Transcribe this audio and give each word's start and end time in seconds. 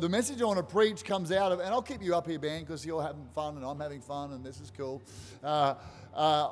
The 0.00 0.08
message 0.08 0.40
I 0.40 0.44
want 0.44 0.58
to 0.58 0.62
preach 0.62 1.04
comes 1.04 1.32
out 1.32 1.50
of, 1.50 1.58
and 1.58 1.70
I'll 1.70 1.82
keep 1.82 2.04
you 2.04 2.14
up 2.14 2.28
here, 2.28 2.38
Ben, 2.38 2.60
because 2.60 2.86
you're 2.86 3.02
having 3.02 3.26
fun 3.34 3.56
and 3.56 3.66
I'm 3.66 3.80
having 3.80 4.00
fun, 4.00 4.30
and 4.30 4.44
this 4.44 4.60
is 4.60 4.70
cool. 4.70 5.02
Uh, 5.42 5.74
uh, 6.14 6.50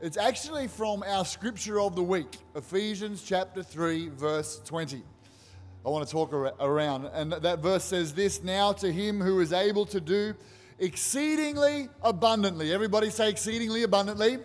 it's 0.00 0.16
actually 0.16 0.68
from 0.68 1.02
our 1.02 1.24
scripture 1.24 1.80
of 1.80 1.96
the 1.96 2.02
week, 2.04 2.38
Ephesians 2.54 3.24
chapter 3.24 3.64
3, 3.64 4.10
verse 4.10 4.60
20. 4.64 5.02
I 5.84 5.88
want 5.88 6.06
to 6.06 6.12
talk 6.12 6.32
ar- 6.32 6.54
around. 6.60 7.06
And 7.06 7.32
that 7.32 7.58
verse 7.58 7.82
says 7.82 8.14
this 8.14 8.40
Now 8.44 8.70
to 8.74 8.92
him 8.92 9.20
who 9.20 9.40
is 9.40 9.52
able 9.52 9.84
to 9.86 10.00
do 10.00 10.34
exceedingly 10.78 11.88
abundantly. 12.02 12.72
Everybody 12.72 13.10
say 13.10 13.30
exceedingly 13.30 13.82
abundantly. 13.82 14.38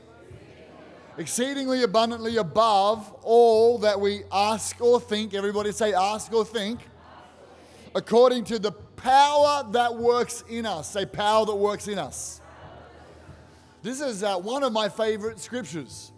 Exceedingly 1.20 1.84
abundantly 1.84 2.38
above 2.38 3.14
all 3.22 3.78
that 3.78 4.02
we 4.02 4.24
ask 4.32 4.82
or 4.82 5.00
think. 5.00 5.36
Everybody 5.36 5.72
say 5.72 5.94
ask 5.94 6.34
or 6.34 6.44
think 6.44 6.80
according 7.96 8.44
to 8.44 8.60
the 8.60 8.72
power 8.72 9.66
that 9.72 9.96
works 9.96 10.44
in 10.50 10.66
us. 10.66 10.92
Say, 10.92 11.06
power 11.06 11.46
that 11.46 11.56
works 11.56 11.88
in 11.88 11.98
us. 11.98 12.42
This 13.82 14.02
is 14.02 14.22
uh, 14.22 14.38
one 14.38 14.64
of 14.64 14.74
my 14.74 14.90
favorite 14.90 15.40
scriptures. 15.40 16.12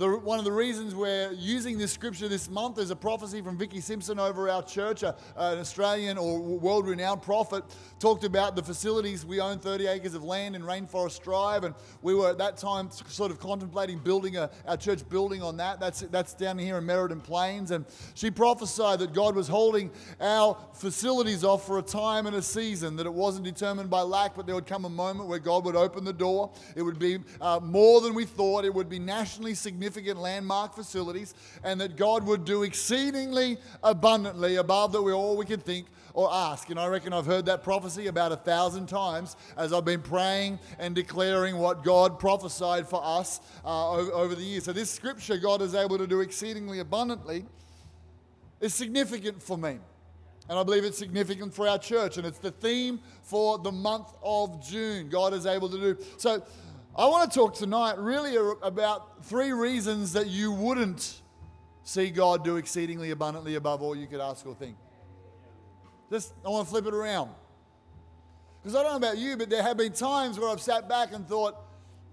The, 0.00 0.16
one 0.16 0.38
of 0.38 0.46
the 0.46 0.52
reasons 0.52 0.94
we're 0.94 1.30
using 1.32 1.76
this 1.76 1.92
scripture 1.92 2.26
this 2.26 2.48
month 2.48 2.78
is 2.78 2.90
a 2.90 2.96
prophecy 2.96 3.42
from 3.42 3.58
Vicky 3.58 3.82
Simpson 3.82 4.18
over 4.18 4.48
our 4.48 4.62
church, 4.62 5.02
an 5.02 5.12
Australian 5.36 6.16
or 6.16 6.40
world 6.40 6.88
renowned 6.88 7.20
prophet, 7.20 7.64
talked 7.98 8.24
about 8.24 8.56
the 8.56 8.62
facilities. 8.62 9.26
We 9.26 9.40
own 9.40 9.58
30 9.58 9.88
acres 9.88 10.14
of 10.14 10.24
land 10.24 10.56
in 10.56 10.62
Rainforest 10.62 11.22
Drive, 11.22 11.64
and 11.64 11.74
we 12.00 12.14
were 12.14 12.30
at 12.30 12.38
that 12.38 12.56
time 12.56 12.90
sort 12.90 13.30
of 13.30 13.38
contemplating 13.38 13.98
building 13.98 14.38
a, 14.38 14.48
our 14.66 14.78
church 14.78 15.06
building 15.06 15.42
on 15.42 15.58
that. 15.58 15.80
That's, 15.80 16.00
that's 16.00 16.32
down 16.32 16.56
here 16.56 16.78
in 16.78 16.86
Meridan 16.86 17.20
Plains. 17.20 17.70
And 17.70 17.84
she 18.14 18.30
prophesied 18.30 19.00
that 19.00 19.12
God 19.12 19.36
was 19.36 19.48
holding 19.48 19.90
our 20.18 20.56
facilities 20.72 21.44
off 21.44 21.66
for 21.66 21.78
a 21.78 21.82
time 21.82 22.24
and 22.24 22.36
a 22.36 22.42
season, 22.42 22.96
that 22.96 23.04
it 23.04 23.12
wasn't 23.12 23.44
determined 23.44 23.90
by 23.90 24.00
lack, 24.00 24.34
but 24.34 24.46
there 24.46 24.54
would 24.54 24.66
come 24.66 24.86
a 24.86 24.90
moment 24.90 25.28
where 25.28 25.38
God 25.38 25.66
would 25.66 25.76
open 25.76 26.04
the 26.04 26.14
door. 26.14 26.50
It 26.74 26.80
would 26.80 26.98
be 26.98 27.18
uh, 27.38 27.60
more 27.62 28.00
than 28.00 28.14
we 28.14 28.24
thought, 28.24 28.64
it 28.64 28.72
would 28.72 28.88
be 28.88 28.98
nationally 28.98 29.52
significant 29.52 29.89
significant 29.90 30.20
landmark 30.20 30.74
facilities, 30.74 31.34
and 31.64 31.80
that 31.80 31.96
God 31.96 32.24
would 32.24 32.44
do 32.44 32.62
exceedingly 32.62 33.58
abundantly 33.82 34.56
above 34.56 34.92
that 34.92 35.02
we 35.02 35.12
all 35.12 35.36
we 35.36 35.44
could 35.44 35.64
think 35.64 35.86
or 36.14 36.32
ask. 36.32 36.70
And 36.70 36.78
I 36.78 36.86
reckon 36.86 37.12
I've 37.12 37.26
heard 37.26 37.46
that 37.46 37.64
prophecy 37.64 38.06
about 38.06 38.30
a 38.30 38.36
thousand 38.36 38.86
times 38.86 39.36
as 39.56 39.72
I've 39.72 39.84
been 39.84 40.02
praying 40.02 40.60
and 40.78 40.94
declaring 40.94 41.56
what 41.56 41.82
God 41.82 42.20
prophesied 42.20 42.88
for 42.88 43.00
us 43.04 43.40
uh, 43.64 43.90
over, 43.90 44.12
over 44.12 44.34
the 44.36 44.42
years. 44.42 44.64
So 44.64 44.72
this 44.72 44.90
scripture, 44.90 45.36
God 45.38 45.60
is 45.60 45.74
able 45.74 45.98
to 45.98 46.06
do 46.06 46.20
exceedingly 46.20 46.78
abundantly, 46.78 47.44
is 48.60 48.72
significant 48.72 49.42
for 49.42 49.58
me. 49.58 49.78
And 50.48 50.58
I 50.58 50.62
believe 50.64 50.84
it's 50.84 50.98
significant 50.98 51.54
for 51.54 51.68
our 51.68 51.78
church. 51.78 52.16
And 52.16 52.26
it's 52.26 52.38
the 52.38 52.50
theme 52.50 53.00
for 53.22 53.58
the 53.58 53.70
month 53.70 54.08
of 54.22 54.64
June. 54.64 55.08
God 55.08 55.32
is 55.32 55.46
able 55.46 55.68
to 55.68 55.78
do. 55.78 55.96
So 56.16 56.42
I 57.00 57.06
want 57.06 57.32
to 57.32 57.38
talk 57.38 57.54
tonight 57.54 57.96
really 57.96 58.36
about 58.60 59.24
three 59.24 59.52
reasons 59.52 60.12
that 60.12 60.26
you 60.26 60.52
wouldn't 60.52 61.22
see 61.82 62.10
God 62.10 62.44
do 62.44 62.56
exceedingly 62.56 63.10
abundantly 63.10 63.54
above 63.54 63.80
all 63.80 63.96
you 63.96 64.06
could 64.06 64.20
ask 64.20 64.46
or 64.46 64.54
think. 64.54 64.76
Just, 66.10 66.34
I 66.44 66.50
want 66.50 66.66
to 66.66 66.70
flip 66.70 66.84
it 66.84 66.92
around. 66.92 67.30
Because 68.62 68.76
I 68.76 68.82
don't 68.82 69.00
know 69.00 69.08
about 69.08 69.16
you, 69.16 69.38
but 69.38 69.48
there 69.48 69.62
have 69.62 69.78
been 69.78 69.94
times 69.94 70.38
where 70.38 70.50
I've 70.50 70.60
sat 70.60 70.90
back 70.90 71.14
and 71.14 71.26
thought, 71.26 71.56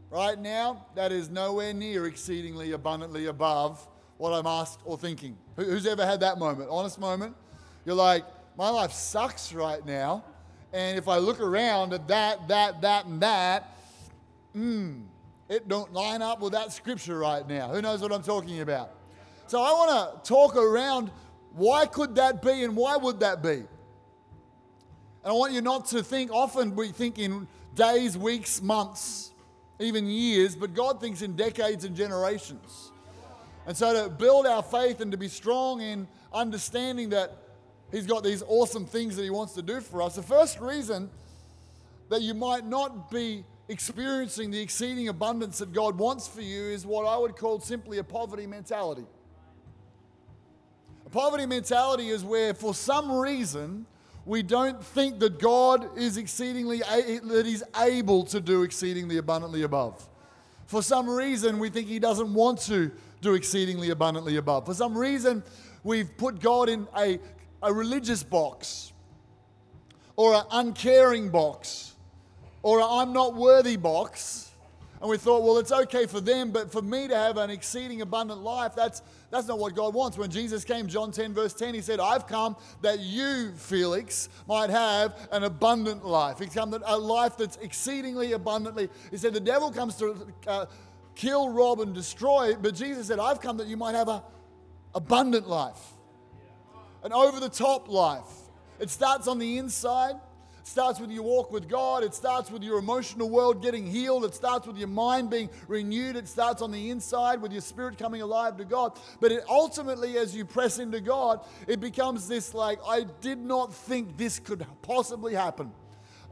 right 0.10 0.40
now, 0.40 0.86
that 0.96 1.12
is 1.12 1.30
nowhere 1.30 1.74
near 1.74 2.08
exceedingly 2.08 2.72
abundantly 2.72 3.26
above 3.26 3.86
what 4.16 4.32
I'm 4.32 4.48
asked 4.48 4.80
or 4.86 4.98
thinking. 4.98 5.38
Who's 5.58 5.86
ever 5.86 6.06
had 6.06 6.22
that 6.22 6.40
moment? 6.40 6.70
Honest 6.72 6.98
moment? 6.98 7.36
You're 7.84 7.96
like, 7.96 8.24
my 8.58 8.70
life 8.70 8.94
sucks 8.94 9.52
right 9.52 9.86
now. 9.86 10.24
And 10.72 10.98
if 10.98 11.10
I 11.10 11.18
look 11.18 11.42
around 11.42 11.92
at 11.92 12.08
that, 12.08 12.48
that, 12.48 12.80
that, 12.80 13.06
and 13.06 13.20
that, 13.20 13.74
hmm, 14.58 15.02
it 15.50 15.68
don't 15.68 15.94
line 15.94 16.24
up 16.24 16.42
with 16.42 16.54
that 16.54 16.74
scripture 16.74 17.20
right 17.20 17.48
now. 17.48 17.70
Who 17.70 17.82
knows 17.82 18.02
what 18.02 18.12
I'm 18.12 18.24
talking 18.24 18.60
about? 18.62 18.92
So 19.46 19.62
I 19.62 19.72
want 19.72 20.24
to 20.24 20.28
talk 20.28 20.56
around 20.56 21.12
why 21.54 21.86
could 21.86 22.16
that 22.16 22.42
be 22.42 22.64
and 22.64 22.76
why 22.76 22.98
would 22.98 23.20
that 23.20 23.44
be? 23.44 23.50
And 23.50 23.68
I 25.24 25.32
want 25.32 25.54
you 25.54 25.62
not 25.62 25.86
to 25.88 26.02
think, 26.04 26.32
often 26.32 26.76
we 26.76 26.90
think 26.90 27.20
in 27.20 27.48
days, 27.76 28.18
weeks, 28.18 28.62
months, 28.62 29.32
even 29.80 30.08
years, 30.08 30.56
but 30.56 30.74
God 30.74 31.00
thinks 31.00 31.22
in 31.22 31.36
decades 31.36 31.86
and 31.86 31.96
generations. 31.96 32.92
And 33.68 33.78
so 33.78 34.06
to 34.06 34.10
build 34.10 34.48
our 34.48 34.64
faith 34.64 35.02
and 35.02 35.12
to 35.12 35.18
be 35.18 35.28
strong 35.28 35.82
in 35.82 36.08
understanding 36.34 37.10
that 37.10 37.38
He's 37.92 38.08
got 38.08 38.24
these 38.24 38.44
awesome 38.48 38.86
things 38.86 39.16
that 39.16 39.24
He 39.24 39.30
wants 39.30 39.54
to 39.54 39.62
do 39.62 39.82
for 39.82 40.02
us, 40.02 40.16
the 40.16 40.24
first 40.24 40.60
reason 40.60 41.10
that 42.10 42.22
you 42.22 42.34
might 42.34 42.66
not 42.66 43.12
be 43.12 43.46
experiencing 43.70 44.52
the 44.52 44.60
exceeding 44.60 45.10
abundance 45.10 45.58
that 45.60 45.74
God 45.74 45.98
wants 45.98 46.28
for 46.28 46.42
you 46.42 46.64
is 46.64 46.86
what 46.86 47.06
I 47.06 47.18
would 47.18 47.36
call 47.36 47.60
simply 47.60 47.98
a 47.98 48.04
poverty 48.04 48.48
mentality. 48.48 49.06
A 51.06 51.10
poverty 51.10 51.46
mentality 51.46 52.10
is 52.10 52.24
where, 52.24 52.54
for 52.54 52.74
some 52.74 53.12
reason, 53.12 53.86
we 54.26 54.44
don't 54.44 54.84
think 54.84 55.20
that 55.20 55.40
God 55.40 55.98
is 55.98 56.18
exceedingly, 56.18 56.80
that 56.80 57.44
He's 57.46 57.64
able 57.78 58.24
to 58.26 58.42
do 58.42 58.64
exceedingly 58.64 59.18
abundantly 59.18 59.64
above. 59.64 60.08
For 60.66 60.84
some 60.84 61.10
reason, 61.10 61.60
we 61.60 61.70
think 61.70 61.88
He 61.88 62.00
doesn't 62.00 62.34
want 62.34 62.60
to 62.64 62.92
do 63.22 63.34
exceedingly 63.34 63.90
abundantly 63.90 64.36
above. 64.36 64.66
For 64.66 64.74
some 64.74 64.98
reason, 64.98 65.44
we've 65.84 66.16
put 66.18 66.40
God 66.42 66.68
in 66.68 66.88
a, 66.96 67.20
a 67.64 67.72
religious 67.74 68.22
box 68.22 68.92
or 70.18 70.34
an 70.36 70.44
uncaring 70.52 71.30
box 71.30 71.96
or 72.68 72.82
I'm 72.82 73.14
not 73.14 73.34
worthy 73.34 73.78
box. 73.78 74.52
And 75.00 75.10
we 75.10 75.18
thought, 75.18 75.42
well, 75.42 75.58
it's 75.58 75.72
okay 75.72 76.06
for 76.06 76.20
them, 76.20 76.52
but 76.52 76.70
for 76.70 76.82
me 76.82 77.08
to 77.08 77.16
have 77.16 77.38
an 77.38 77.50
exceeding 77.50 78.02
abundant 78.02 78.42
life, 78.42 78.74
that's, 78.76 79.02
that's 79.32 79.48
not 79.48 79.58
what 79.58 79.74
God 79.74 79.94
wants. 79.94 80.18
When 80.18 80.30
Jesus 80.30 80.66
came, 80.66 80.86
John 80.86 81.14
10, 81.14 81.34
verse 81.34 81.54
10, 81.54 81.74
he 81.74 81.80
said, 81.80 82.02
I've 82.02 82.28
come 82.28 82.58
that 82.82 83.00
you, 83.00 83.54
Felix, 83.56 84.28
might 84.50 84.70
have 84.70 85.30
an 85.32 85.46
abundant 85.46 86.06
life. 86.06 86.40
He's 86.40 86.54
come 86.54 86.72
that 86.72 86.82
a 86.86 86.98
life 86.98 87.38
that's 87.38 87.56
exceedingly 87.62 88.34
abundantly. 88.34 88.90
He 89.12 89.18
said, 89.18 89.34
the 89.34 89.40
devil 89.40 89.72
comes 89.72 89.96
to 90.00 90.28
uh, 90.46 90.66
kill, 91.16 91.48
rob, 91.48 91.80
and 91.80 91.96
destroy, 91.96 92.54
but 92.56 92.76
Jesus 92.76 93.08
said, 93.08 93.18
I've 93.18 93.40
come 93.40 93.56
that 93.58 93.68
you 93.68 93.78
might 93.78 93.96
have 93.96 94.10
an 94.10 94.20
abundant 94.94 95.48
life, 95.48 95.94
an 97.06 97.14
over 97.14 97.40
the 97.40 97.48
top 97.48 97.88
life. 97.88 98.28
It 98.78 98.90
starts 98.90 99.26
on 99.30 99.40
the 99.40 99.58
inside 99.58 100.16
starts 100.68 101.00
with 101.00 101.10
your 101.10 101.24
walk 101.24 101.52
with 101.52 101.68
God. 101.68 102.04
It 102.04 102.14
starts 102.14 102.52
with 102.52 102.62
your 102.62 102.78
emotional 102.78 103.30
world 103.30 103.62
getting 103.62 103.88
healed. 103.88 104.26
It 104.26 104.36
starts 104.36 104.68
with 104.68 104.78
your 104.78 104.90
mind 104.90 105.30
being 105.30 105.50
renewed. 105.68 106.16
It 106.16 106.28
starts 106.28 106.62
on 106.62 106.72
the 106.72 106.90
inside 106.90 107.42
with 107.42 107.52
your 107.52 107.62
spirit 107.62 107.98
coming 107.98 108.22
alive 108.22 108.58
to 108.58 108.66
God. 108.66 109.00
But 109.20 109.32
it 109.32 109.44
ultimately, 109.50 110.18
as 110.18 110.36
you 110.36 110.46
press 110.46 110.78
into 110.78 111.00
God, 111.00 111.46
it 111.68 111.80
becomes 111.80 112.28
this 112.28 112.54
like, 112.54 112.80
I 112.88 113.06
did 113.22 113.40
not 113.40 113.74
think 113.74 114.18
this 114.18 114.40
could 114.40 114.66
possibly 114.82 115.34
happen. 115.34 115.72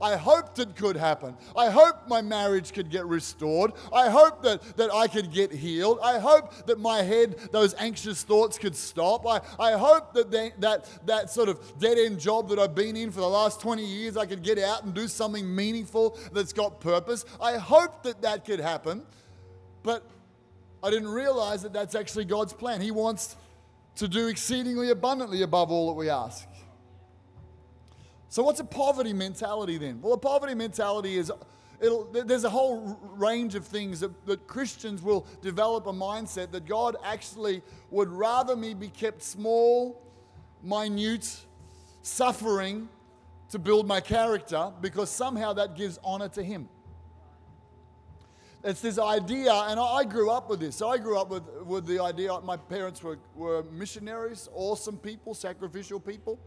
I 0.02 0.18
hoped 0.18 0.60
it 0.60 0.76
could 0.76 0.98
happen. 0.98 1.38
I 1.56 1.70
hoped 1.70 2.10
my 2.10 2.22
marriage 2.22 2.74
could 2.74 2.90
get 2.90 3.06
restored. 3.06 3.72
I 3.94 4.10
hoped 4.10 4.44
that, 4.44 4.62
that 4.78 4.94
I 4.94 5.08
could 5.08 5.32
get 5.32 5.52
healed. 5.52 6.00
I 6.04 6.20
hoped 6.20 6.68
that 6.68 6.80
my 6.80 7.02
head, 7.02 7.38
those 7.52 7.74
anxious 7.76 8.24
thoughts 8.24 8.58
could 8.58 8.76
stop. 8.76 9.26
I, 9.26 9.40
I 9.58 9.78
hope 9.78 10.14
that, 10.14 10.32
they, 10.32 10.52
that 10.60 10.90
that 11.06 11.30
sort 11.30 11.48
of 11.48 11.80
dead 11.80 11.98
end 11.98 12.20
job 12.20 12.50
that 12.50 12.60
I've 12.60 12.76
been 12.76 12.98
in 12.98 13.12
for 13.12 13.22
the 13.22 13.30
last 13.30 13.62
20 13.62 13.86
years, 13.86 14.18
I 14.18 14.26
could 14.26 14.44
get 14.44 14.60
out 14.60 14.84
and 14.84 14.94
do 14.94 15.08
something 15.08 15.56
meaningful 15.56 16.20
that's 16.34 16.52
got 16.52 16.82
purpose. 16.82 17.24
I 17.42 17.58
hoped 17.58 18.04
that 18.04 18.22
that 18.22 18.44
could 18.44 18.60
happen. 18.60 19.06
But 19.82 20.04
I 20.84 20.90
didn't 20.90 21.10
realize 21.10 21.62
that 21.62 21.74
that's 21.74 21.96
actually 21.96 22.26
God's 22.26 22.54
plan. 22.54 22.82
He 22.82 22.92
wants 22.92 23.36
to 23.96 24.08
do 24.08 24.28
exceedingly 24.28 24.90
abundantly 24.90 25.42
above 25.42 25.72
all 25.72 25.88
that 25.88 25.94
we 25.94 26.10
ask. 26.10 26.48
So, 28.36 28.44
what's 28.44 28.60
a 28.60 28.66
poverty 28.66 29.14
mentality 29.14 29.78
then? 29.78 30.02
Well, 30.02 30.12
a 30.12 30.18
poverty 30.18 30.56
mentality 30.56 31.16
is 31.18 31.32
there's 31.80 32.44
a 32.44 32.50
whole 32.50 33.00
range 33.16 33.56
of 33.56 33.66
things 33.66 34.02
that, 34.02 34.26
that, 34.26 34.46
Christians 34.46 35.02
will 35.02 35.26
develop 35.42 35.88
a 35.88 35.94
mindset 35.94 36.52
that 36.52 36.66
God 36.66 36.98
actually 37.02 37.62
would 37.92 38.10
rather 38.10 38.58
me 38.58 38.74
be 38.74 38.90
kept 38.90 39.24
small, 39.24 40.02
minute, 40.62 41.46
suffering 42.02 42.90
to 43.52 43.58
build 43.58 43.88
my 43.88 44.02
character 44.02 44.70
because 44.82 45.10
somehow 45.10 45.54
that 45.54 45.78
gives 45.78 45.98
honor 46.04 46.28
to 46.28 46.44
Him. 46.44 46.68
It's 48.66 48.82
this 48.82 49.00
idea, 49.00 49.54
and 49.54 49.80
I 49.80 50.04
grew 50.04 50.30
up 50.30 50.50
with 50.50 50.60
this. 50.60 50.82
I 50.82 50.98
grew 50.98 51.18
up 51.18 51.30
with, 51.30 51.44
with 51.66 51.86
the 51.86 52.04
idea, 52.04 52.38
my 52.42 52.58
parents 52.58 53.02
were, 53.02 53.18
were 53.34 53.64
missionaries, 53.72 54.50
awesome 54.54 54.98
people, 54.98 55.34
sacrificial 55.34 56.02
people. 56.02 56.38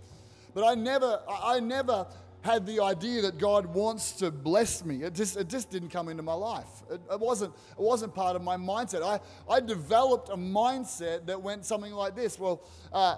But 0.55 0.65
I 0.65 0.75
never, 0.75 1.21
I 1.29 1.61
never 1.61 2.07
had 2.43 2.67
the 2.67 2.81
idea 2.81 3.23
that 3.23 3.39
God 3.39 3.67
wants 3.67 4.13
to 4.13 4.31
bless 4.31 4.85
me. 4.85 5.03
It 5.03 5.15
just, 5.15 5.37
it 5.37 5.49
just 5.49 5.71
didn't 5.71 5.91
come 5.91 6.09
into 6.09 6.23
my 6.23 6.35
life. 6.35 6.69
It, 6.91 7.01
it, 7.11 7.21
wasn't, 7.21 7.55
it 7.73 7.81
wasn't 7.81 8.15
part 8.15 8.37
of 8.37 8.43
my 8.43 8.57
mindset. 8.57 9.03
I, 9.03 9.21
I 9.53 9.61
developed 9.61 10.29
a 10.31 10.37
mindset 10.37 11.27
that 11.27 11.43
went 11.43 11.65
something 11.65 11.93
like 11.93 12.15
this 12.15 12.39
Well, 12.39 12.63
uh, 12.93 13.17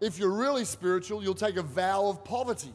if 0.00 0.18
you're 0.18 0.32
really 0.32 0.64
spiritual, 0.64 1.22
you'll 1.22 1.34
take 1.34 1.56
a 1.56 1.62
vow 1.62 2.06
of 2.06 2.24
poverty. 2.24 2.72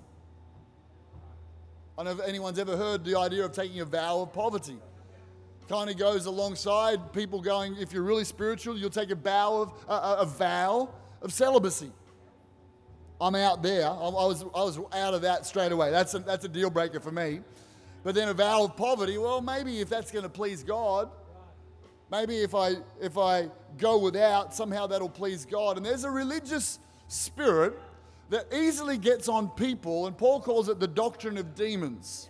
I 1.97 2.03
don't 2.03 2.15
know 2.17 2.23
if 2.23 2.29
anyone's 2.29 2.59
ever 2.59 2.77
heard 2.77 3.03
the 3.03 3.17
idea 3.17 3.43
of 3.43 3.51
taking 3.51 3.81
a 3.81 3.85
vow 3.85 4.21
of 4.21 4.31
poverty. 4.31 4.77
Kind 5.67 5.89
of 5.89 5.97
goes 5.97 6.27
alongside 6.27 7.11
people 7.11 7.41
going, 7.41 7.75
if 7.77 7.91
you're 7.91 8.03
really 8.03 8.23
spiritual, 8.23 8.77
you'll 8.77 8.89
take 8.89 9.09
a 9.09 9.15
vow 9.15 9.63
of, 9.63 9.73
a, 9.89 10.21
a 10.21 10.25
vow 10.25 10.89
of 11.21 11.33
celibacy. 11.33 11.91
I'm 13.19 13.35
out 13.35 13.63
there. 13.63 13.87
I, 13.87 13.93
I, 13.93 14.25
was, 14.25 14.43
I 14.43 14.63
was 14.63 14.79
out 14.93 15.13
of 15.13 15.21
that 15.23 15.45
straight 15.45 15.71
away. 15.71 15.91
That's 15.91 16.13
a, 16.13 16.19
that's 16.19 16.45
a 16.45 16.49
deal 16.49 16.69
breaker 16.69 16.99
for 16.99 17.11
me. 17.11 17.41
But 18.03 18.15
then 18.15 18.29
a 18.29 18.33
vow 18.33 18.63
of 18.63 18.77
poverty, 18.77 19.17
well, 19.17 19.41
maybe 19.41 19.79
if 19.79 19.89
that's 19.89 20.11
going 20.11 20.23
to 20.23 20.29
please 20.29 20.63
God, 20.63 21.09
maybe 22.11 22.37
if 22.37 22.53
I, 22.53 22.75
if 23.01 23.17
I 23.17 23.49
go 23.77 23.97
without, 23.97 24.53
somehow 24.53 24.87
that'll 24.87 25.09
please 25.09 25.45
God. 25.45 25.77
And 25.77 25.85
there's 25.85 26.03
a 26.03 26.11
religious 26.11 26.79
spirit 27.07 27.77
that 28.29 28.45
easily 28.53 28.97
gets 28.97 29.27
on 29.27 29.49
people, 29.49 30.07
and 30.07 30.17
Paul 30.17 30.39
calls 30.41 30.69
it 30.69 30.79
the 30.79 30.87
doctrine 30.87 31.37
of 31.37 31.55
demons. 31.55 32.29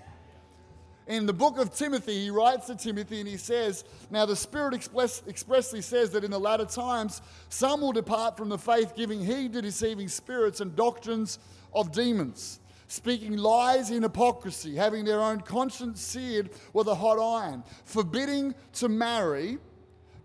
In 1.07 1.25
the 1.25 1.33
book 1.33 1.57
of 1.57 1.73
Timothy, 1.73 2.25
he 2.25 2.29
writes 2.29 2.67
to 2.67 2.75
Timothy 2.75 3.19
and 3.19 3.29
he 3.29 3.37
says, 3.37 3.85
Now 4.11 4.25
the 4.25 4.35
Spirit 4.35 4.73
express, 4.73 5.23
expressly 5.25 5.81
says 5.81 6.11
that 6.11 6.25
in 6.25 6.31
the 6.31 6.39
latter 6.39 6.65
times 6.65 7.21
some 7.47 7.79
will 7.79 7.93
depart 7.93 8.35
from 8.35 8.49
the 8.49 8.57
faith, 8.57 8.93
giving 8.93 9.23
heed 9.23 9.53
to 9.53 9.61
deceiving 9.61 10.09
spirits 10.09 10.59
and 10.59 10.75
doctrines 10.75 11.39
of 11.73 11.93
demons, 11.93 12.59
speaking 12.89 13.37
lies 13.37 13.89
in 13.89 14.03
hypocrisy, 14.03 14.75
having 14.75 15.05
their 15.05 15.21
own 15.21 15.39
conscience 15.39 16.01
seared 16.01 16.49
with 16.73 16.87
a 16.87 16.95
hot 16.95 17.19
iron, 17.19 17.63
forbidding 17.85 18.53
to 18.73 18.89
marry 18.89 19.59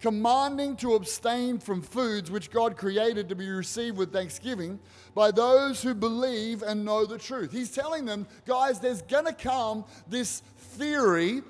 commanding 0.02 0.74
to 0.76 0.94
abstain 0.94 1.58
from 1.58 1.80
foods 1.80 2.28
which 2.28 2.50
God 2.50 2.76
created 2.76 3.28
to 3.28 3.36
be 3.36 3.48
received 3.48 3.96
with 3.96 4.12
thanksgiving 4.12 4.80
by 5.14 5.30
those 5.30 5.80
who 5.80 5.94
believe 5.94 6.62
and 6.62 6.84
know 6.84 7.06
the 7.06 7.16
truth. 7.16 7.52
He's 7.52 7.70
telling 7.70 8.04
them, 8.04 8.26
guys, 8.44 8.80
there's 8.80 9.00
going 9.02 9.26
to 9.26 9.32
come 9.32 9.84
this 10.08 10.40
theory, 10.58 11.42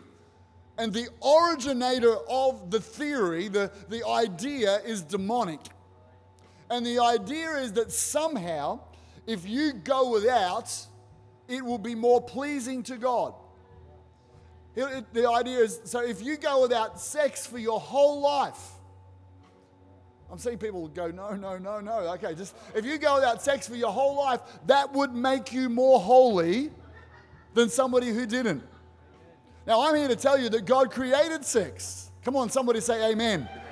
and 0.77 0.93
the 0.93 1.09
originator 1.25 2.15
of 2.29 2.71
the 2.71 2.81
theory, 2.81 3.49
the, 3.49 3.73
the 3.89 4.07
idea, 4.07 4.81
is 4.85 5.01
demonic. 5.01 5.61
And 6.69 6.85
the 6.85 6.99
idea 6.99 7.53
is 7.57 7.73
that 7.73 7.91
somehow, 7.91 8.81
if 9.27 9.49
you 9.49 9.73
go 9.73 10.11
without, 10.11 10.75
it 11.49 11.65
will 11.65 11.79
be 11.79 11.95
more 11.95 12.21
pleasing 12.21 12.83
to 12.85 12.99
God. 12.99 13.35
The 14.75 15.29
idea 15.29 15.59
is 15.59 15.81
so 15.85 16.01
if 16.01 16.23
you 16.23 16.37
go 16.37 16.63
without 16.63 17.01
sex 17.01 17.47
for 17.47 17.59
your 17.59 17.79
whole 17.79 18.21
life, 18.21 18.59
I'm 20.31 20.39
seeing 20.39 20.57
people 20.57 20.89
go, 20.89 21.09
no, 21.09 21.35
no, 21.35 21.59
no, 21.59 21.81
no. 21.81 21.93
Okay, 22.15 22.35
just 22.35 22.57
if 22.75 22.87
you 22.87 22.97
go 22.97 23.17
without 23.17 23.43
sex 23.43 23.69
for 23.69 23.77
your 23.77 23.93
whole 23.93 24.17
life, 24.17 24.41
that 24.67 24.91
would 24.95 25.15
make 25.15 25.53
you 25.53 25.69
more 25.69 26.01
holy 26.01 26.71
than 27.53 27.69
somebody 27.69 28.09
who 28.09 28.25
didn't. 28.25 28.63
Now, 29.67 29.87
I'm 29.87 29.95
here 29.95 30.09
to 30.09 30.17
tell 30.17 30.39
you 30.39 30.49
that 30.49 30.65
God 30.65 30.91
created 30.91 31.45
sex. 31.45 32.11
Come 32.25 32.35
on, 32.35 32.49
somebody 32.49 32.81
say 32.81 33.13
amen. 33.13 33.47
amen. 33.51 33.63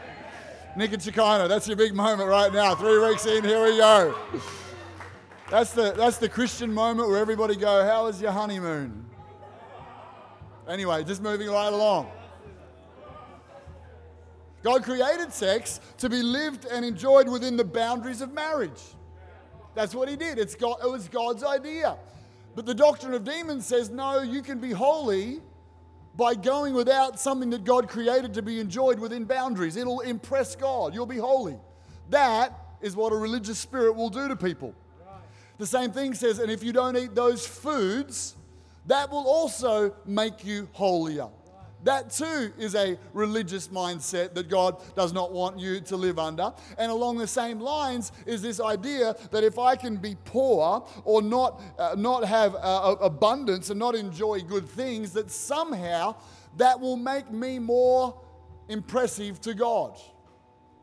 Nick 0.76 0.93
and 0.93 1.02
Chicano, 1.02 1.49
that's 1.49 1.67
your 1.67 1.79
big 1.79 1.94
moment 1.94 2.29
right 2.29 2.52
now. 2.52 2.75
Three 2.75 2.99
weeks 2.99 3.25
in, 3.25 3.43
here 3.43 3.64
we 3.64 3.79
go. 3.79 4.14
That's 5.50 5.73
the, 5.73 5.93
that's 5.93 6.19
the 6.19 6.29
Christian 6.29 6.73
moment 6.73 7.08
where 7.08 7.19
everybody 7.19 7.56
go, 7.56 7.85
how 7.85 8.05
was 8.05 8.20
your 8.20 8.32
honeymoon? 8.32 9.06
Anyway, 10.70 11.02
just 11.02 11.20
moving 11.20 11.49
right 11.49 11.72
along. 11.72 12.08
God 14.62 14.84
created 14.84 15.32
sex 15.32 15.81
to 15.99 16.08
be 16.08 16.22
lived 16.22 16.64
and 16.64 16.84
enjoyed 16.84 17.28
within 17.28 17.56
the 17.56 17.64
boundaries 17.64 18.20
of 18.20 18.32
marriage. 18.32 18.81
That's 19.75 19.96
what 19.96 20.08
He 20.08 20.14
did. 20.14 20.38
It's 20.38 20.55
God, 20.55 20.76
it 20.84 20.88
was 20.88 21.08
God's 21.08 21.43
idea. 21.43 21.96
But 22.55 22.67
the 22.67 22.75
doctrine 22.75 23.14
of 23.14 23.25
demons 23.25 23.67
says 23.67 23.90
no, 23.90 24.22
you 24.22 24.43
can 24.43 24.58
be 24.58 24.70
holy 24.70 25.40
by 26.14 26.34
going 26.34 26.75
without 26.75 27.19
something 27.19 27.50
that 27.50 27.64
God 27.64 27.88
created 27.88 28.34
to 28.34 28.43
be 28.43 28.61
enjoyed 28.61 29.00
within 29.00 29.25
boundaries. 29.25 29.75
It'll 29.75 30.00
impress 30.00 30.55
God. 30.55 30.94
You'll 30.94 31.06
be 31.06 31.19
holy. 31.19 31.56
That 32.11 32.52
is 32.81 32.94
what 32.94 33.12
a 33.12 33.16
religious 33.16 33.58
spirit 33.58 33.96
will 33.96 34.11
do 34.11 34.28
to 34.28 34.37
people. 34.37 34.75
The 35.58 35.66
same 35.66 35.90
thing 35.90 36.14
says, 36.14 36.38
and 36.38 36.50
if 36.50 36.62
you 36.62 36.73
don't 36.73 36.96
eat 36.96 37.14
those 37.14 37.46
foods, 37.46 38.37
that 38.86 39.10
will 39.10 39.26
also 39.26 39.94
make 40.06 40.44
you 40.44 40.68
holier. 40.72 41.28
That 41.82 42.10
too 42.10 42.52
is 42.58 42.74
a 42.74 42.98
religious 43.14 43.68
mindset 43.68 44.34
that 44.34 44.50
God 44.50 44.82
does 44.94 45.12
not 45.12 45.32
want 45.32 45.58
you 45.58 45.80
to 45.80 45.96
live 45.96 46.18
under. 46.18 46.52
And 46.76 46.92
along 46.92 47.16
the 47.18 47.26
same 47.26 47.58
lines 47.58 48.12
is 48.26 48.42
this 48.42 48.60
idea 48.60 49.16
that 49.30 49.44
if 49.44 49.58
I 49.58 49.76
can 49.76 49.96
be 49.96 50.16
poor 50.26 50.86
or 51.04 51.22
not, 51.22 51.62
uh, 51.78 51.94
not 51.96 52.24
have 52.24 52.54
uh, 52.56 52.96
abundance 53.00 53.70
and 53.70 53.78
not 53.78 53.94
enjoy 53.94 54.40
good 54.40 54.68
things, 54.68 55.12
that 55.12 55.30
somehow 55.30 56.16
that 56.58 56.78
will 56.78 56.96
make 56.96 57.30
me 57.30 57.58
more 57.58 58.20
impressive 58.68 59.40
to 59.42 59.54
God. 59.54 59.98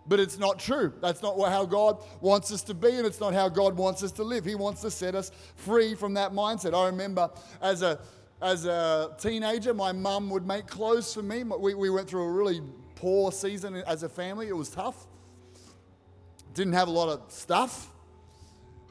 But 0.08 0.20
it's 0.20 0.40
not 0.40 0.58
true. 0.58 0.94
That's 1.02 1.22
not 1.22 1.38
how 1.50 1.66
God 1.66 2.02
wants 2.22 2.54
us 2.54 2.62
to 2.64 2.74
be, 2.74 2.90
and 2.96 3.06
it's 3.06 3.20
not 3.20 3.34
how 3.34 3.50
God 3.50 3.76
wants 3.76 4.04
us 4.04 4.12
to 4.14 4.24
live. 4.24 4.46
He 4.46 4.56
wants 4.56 4.82
to 4.82 4.92
set 4.92 5.16
us 5.16 5.32
free 5.56 5.96
from 5.96 6.14
that 6.14 6.32
mindset. 6.32 6.74
I 6.74 6.86
remember 6.88 7.30
as 7.62 7.82
a 7.82 8.00
as 8.42 8.66
a 8.66 9.16
teenager, 9.18 9.74
my 9.74 9.92
mum 9.92 10.30
would 10.30 10.46
make 10.46 10.68
clothes 10.68 11.14
for 11.14 11.24
me. 11.24 11.44
We, 11.44 11.74
we 11.74 11.90
went 11.90 12.08
through 12.08 12.24
a 12.24 12.32
really 12.32 12.62
poor 12.96 13.32
season 13.32 13.76
as 13.88 14.04
a 14.04 14.10
family. 14.10 14.48
It 14.48 14.56
was 14.56 14.70
tough. 14.70 15.08
Didn't 16.54 16.74
have 16.74 16.88
a 16.88 16.92
lot 16.92 17.10
of 17.10 17.32
stuff. 17.32 17.92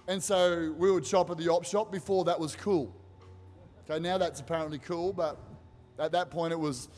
And 0.08 0.22
so 0.22 0.74
we 0.76 0.90
would 0.90 1.06
shop 1.06 1.30
at 1.30 1.38
the 1.38 1.48
op 1.48 1.64
shop. 1.64 1.92
Before 1.92 2.24
that 2.24 2.38
was 2.38 2.56
cool. 2.56 2.94
Okay, 3.88 4.00
now 4.00 4.18
that's 4.18 4.40
apparently 4.40 4.78
cool, 4.78 5.12
but 5.12 5.38
at 5.98 6.10
that 6.12 6.30
point 6.30 6.52
it 6.52 6.58
was 6.58 6.88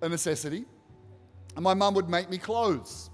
a 0.00 0.08
necessity. 0.08 0.64
And 1.54 1.62
my 1.62 1.74
mum 1.74 1.94
would 1.94 2.08
make 2.08 2.30
me 2.30 2.38
clothes. 2.38 3.10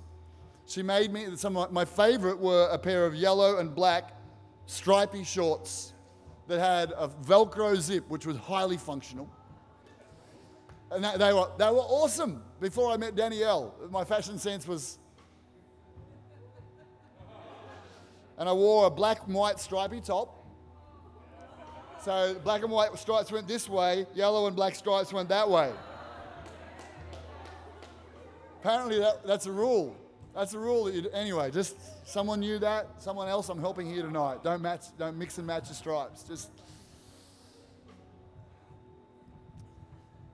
She 0.71 0.85
made 0.85 1.13
me, 1.13 1.27
some 1.35 1.57
of 1.57 1.73
my 1.73 1.85
favorite 1.85 2.39
were 2.39 2.69
a 2.71 2.79
pair 2.79 3.05
of 3.05 3.13
yellow 3.13 3.59
and 3.59 3.75
black 3.75 4.13
stripy 4.67 5.25
shorts 5.25 5.95
that 6.47 6.61
had 6.61 6.93
a 6.97 7.09
Velcro 7.09 7.77
zip, 7.77 8.09
which 8.09 8.25
was 8.25 8.37
highly 8.37 8.77
functional. 8.77 9.29
And 10.93 11.03
that, 11.03 11.19
they, 11.19 11.33
were, 11.33 11.51
they 11.59 11.65
were 11.65 11.81
awesome 11.81 12.45
before 12.61 12.93
I 12.93 12.97
met 12.97 13.17
Danielle. 13.17 13.75
My 13.91 14.05
fashion 14.05 14.39
sense 14.39 14.69
was. 14.69 15.01
And 18.39 18.49
I 18.49 18.53
wore 18.53 18.87
a 18.87 18.91
black 18.91 19.27
and 19.27 19.35
white 19.35 19.59
stripy 19.59 20.01
top. 20.01 20.47
So 22.05 22.37
black 22.45 22.63
and 22.63 22.71
white 22.71 22.97
stripes 22.97 23.33
went 23.33 23.49
this 23.49 23.69
way, 23.69 24.07
yellow 24.15 24.47
and 24.47 24.55
black 24.55 24.77
stripes 24.77 25.13
went 25.13 25.29
that 25.31 25.51
way. 25.51 25.73
Apparently, 28.61 29.01
that, 29.01 29.27
that's 29.27 29.47
a 29.47 29.53
rule. 29.53 29.97
That's 30.35 30.55
a 30.55 30.59
rule. 30.59 30.91
Anyway, 31.13 31.51
just 31.51 31.77
someone 32.07 32.41
knew 32.41 32.59
that. 32.61 33.03
Someone 33.03 33.29
else 33.29 33.49
I'm 33.49 33.61
helping 33.61 33.93
here 33.93 34.03
tonight. 34.03 34.45
Don't 34.45 34.63
match. 34.63 34.85
Don't 34.99 35.19
mix 35.19 35.39
and 35.39 35.47
match 35.47 35.69
the 35.69 35.75
stripes. 35.75 36.23
Just. 36.23 36.51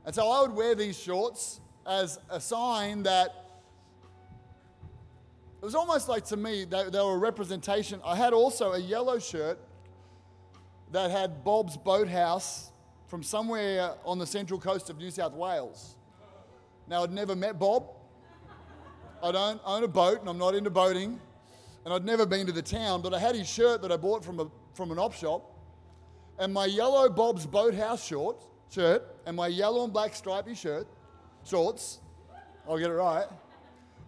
And 0.04 0.14
so 0.14 0.28
I 0.28 0.42
would 0.42 0.52
wear 0.52 0.74
these 0.74 0.98
shorts 0.98 1.60
as 1.86 2.18
a 2.30 2.40
sign 2.40 3.02
that 3.04 3.46
it 5.60 5.64
was 5.64 5.74
almost 5.74 6.08
like 6.08 6.24
to 6.26 6.36
me 6.36 6.64
they 6.64 6.84
were 6.84 7.14
a 7.14 7.18
representation. 7.18 8.00
I 8.04 8.14
had 8.16 8.32
also 8.32 8.72
a 8.72 8.78
yellow 8.78 9.18
shirt 9.18 9.58
that 10.92 11.10
had 11.10 11.42
Bob's 11.42 11.76
Boathouse 11.76 12.70
from 13.08 13.22
somewhere 13.22 13.94
on 14.04 14.18
the 14.18 14.26
central 14.26 14.60
coast 14.60 14.90
of 14.90 14.98
New 14.98 15.10
South 15.10 15.32
Wales. 15.32 15.96
Now, 16.88 17.02
I'd 17.02 17.10
never 17.10 17.34
met 17.34 17.58
Bob. 17.58 17.95
I 19.22 19.32
don't 19.32 19.60
own 19.64 19.84
a 19.84 19.88
boat 19.88 20.20
and 20.20 20.28
I'm 20.28 20.38
not 20.38 20.54
into 20.54 20.70
boating. 20.70 21.20
And 21.84 21.94
I'd 21.94 22.04
never 22.04 22.26
been 22.26 22.46
to 22.46 22.52
the 22.52 22.62
town, 22.62 23.00
but 23.00 23.14
I 23.14 23.18
had 23.18 23.36
his 23.36 23.48
shirt 23.48 23.80
that 23.82 23.92
I 23.92 23.96
bought 23.96 24.24
from, 24.24 24.40
a, 24.40 24.48
from 24.74 24.90
an 24.90 24.98
op 24.98 25.14
shop. 25.14 25.52
And 26.38 26.52
my 26.52 26.66
yellow 26.66 27.08
Bob's 27.08 27.46
Boathouse 27.46 28.04
shorts, 28.04 28.44
shirt 28.70 29.04
and 29.24 29.36
my 29.36 29.46
yellow 29.46 29.84
and 29.84 29.92
black 29.92 30.14
stripy 30.14 30.54
shirt, 30.54 30.86
shorts, 31.44 32.00
I'll 32.68 32.78
get 32.78 32.90
it 32.90 32.94
right. 32.94 33.26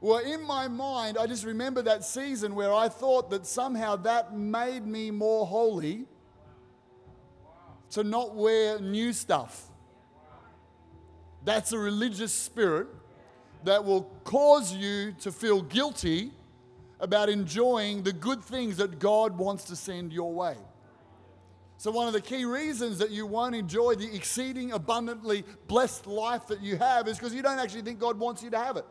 Well, 0.01 0.19
in 0.19 0.43
my 0.43 0.69
mind, 0.69 1.19
I 1.19 1.27
just 1.27 1.45
remember 1.45 1.83
that 1.83 2.05
season 2.05 2.55
where 2.55 2.73
I 2.73 2.89
thought 2.89 3.31
that 3.31 3.47
somehow 3.47 3.97
that 3.97 4.37
made 4.37 4.87
me 4.87 5.11
more 5.11 5.47
holy 5.47 6.07
to 7.91 8.05
not 8.05 8.35
wear 8.35 8.81
new 8.81 9.13
stuff. 9.13 9.65
That's 11.45 11.73
a 11.73 11.79
religious 11.79 12.33
spirit 12.33 12.89
that 13.65 13.85
will 13.85 14.03
cause 14.25 14.73
you 14.73 15.13
to 15.21 15.33
feel 15.33 15.63
guilty 15.63 16.33
about 17.01 17.29
enjoying 17.29 18.03
the 18.03 18.13
good 18.13 18.43
things 18.43 18.77
that 18.79 18.99
God 18.99 19.37
wants 19.39 19.65
to 19.65 19.77
send 19.77 20.13
your 20.13 20.33
way. 20.33 20.57
So, 21.77 21.93
one 21.93 22.09
of 22.09 22.13
the 22.13 22.21
key 22.21 22.45
reasons 22.45 22.99
that 22.99 23.11
you 23.11 23.25
won't 23.25 23.55
enjoy 23.55 23.95
the 23.95 24.13
exceeding 24.15 24.73
abundantly 24.73 25.45
blessed 25.69 26.09
life 26.09 26.49
that 26.49 26.61
you 26.61 26.77
have 26.77 27.07
is 27.07 27.19
because 27.19 27.33
you 27.33 27.43
don't 27.43 27.59
actually 27.59 27.83
think 27.83 28.01
God 28.01 28.19
wants 28.19 28.43
you 28.43 28.51
to 28.51 28.59
have 28.59 28.77
it. 28.77 28.85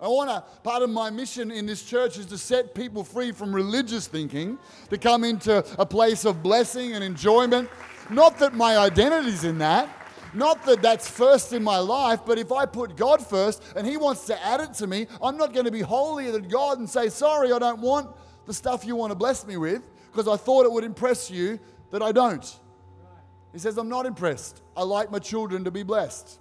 I 0.00 0.08
want 0.08 0.28
to, 0.28 0.44
part 0.62 0.82
of 0.82 0.90
my 0.90 1.10
mission 1.10 1.50
in 1.50 1.64
this 1.64 1.84
church 1.84 2.18
is 2.18 2.26
to 2.26 2.36
set 2.36 2.74
people 2.74 3.04
free 3.04 3.32
from 3.32 3.54
religious 3.54 4.08
thinking, 4.08 4.58
to 4.90 4.98
come 4.98 5.22
into 5.22 5.64
a 5.78 5.86
place 5.86 6.24
of 6.24 6.42
blessing 6.42 6.92
and 6.92 7.04
enjoyment 7.04 7.70
not 8.10 8.38
that 8.38 8.54
my 8.54 8.78
identity's 8.78 9.44
in 9.44 9.58
that. 9.58 9.88
Not 10.36 10.66
that 10.66 10.82
that's 10.82 11.08
first 11.08 11.54
in 11.54 11.64
my 11.64 11.78
life, 11.78 12.20
but 12.26 12.38
if 12.38 12.52
I 12.52 12.66
put 12.66 12.94
God 12.94 13.26
first 13.26 13.62
and 13.74 13.86
He 13.86 13.96
wants 13.96 14.26
to 14.26 14.44
add 14.44 14.60
it 14.60 14.74
to 14.74 14.86
me, 14.86 15.06
I'm 15.22 15.38
not 15.38 15.54
going 15.54 15.64
to 15.64 15.70
be 15.70 15.80
holier 15.80 16.30
than 16.30 16.46
God 16.46 16.78
and 16.78 16.88
say, 16.88 17.08
Sorry, 17.08 17.52
I 17.52 17.58
don't 17.58 17.80
want 17.80 18.14
the 18.44 18.52
stuff 18.52 18.84
you 18.84 18.96
want 18.96 19.12
to 19.12 19.14
bless 19.14 19.46
me 19.46 19.56
with 19.56 19.88
because 20.12 20.28
I 20.28 20.36
thought 20.36 20.66
it 20.66 20.72
would 20.72 20.84
impress 20.84 21.30
you 21.30 21.58
that 21.90 22.02
I 22.02 22.12
don't. 22.12 22.44
He 23.54 23.58
says, 23.58 23.78
I'm 23.78 23.88
not 23.88 24.04
impressed. 24.04 24.60
I 24.76 24.82
like 24.82 25.10
my 25.10 25.20
children 25.20 25.64
to 25.64 25.70
be 25.70 25.82
blessed. 25.82 26.38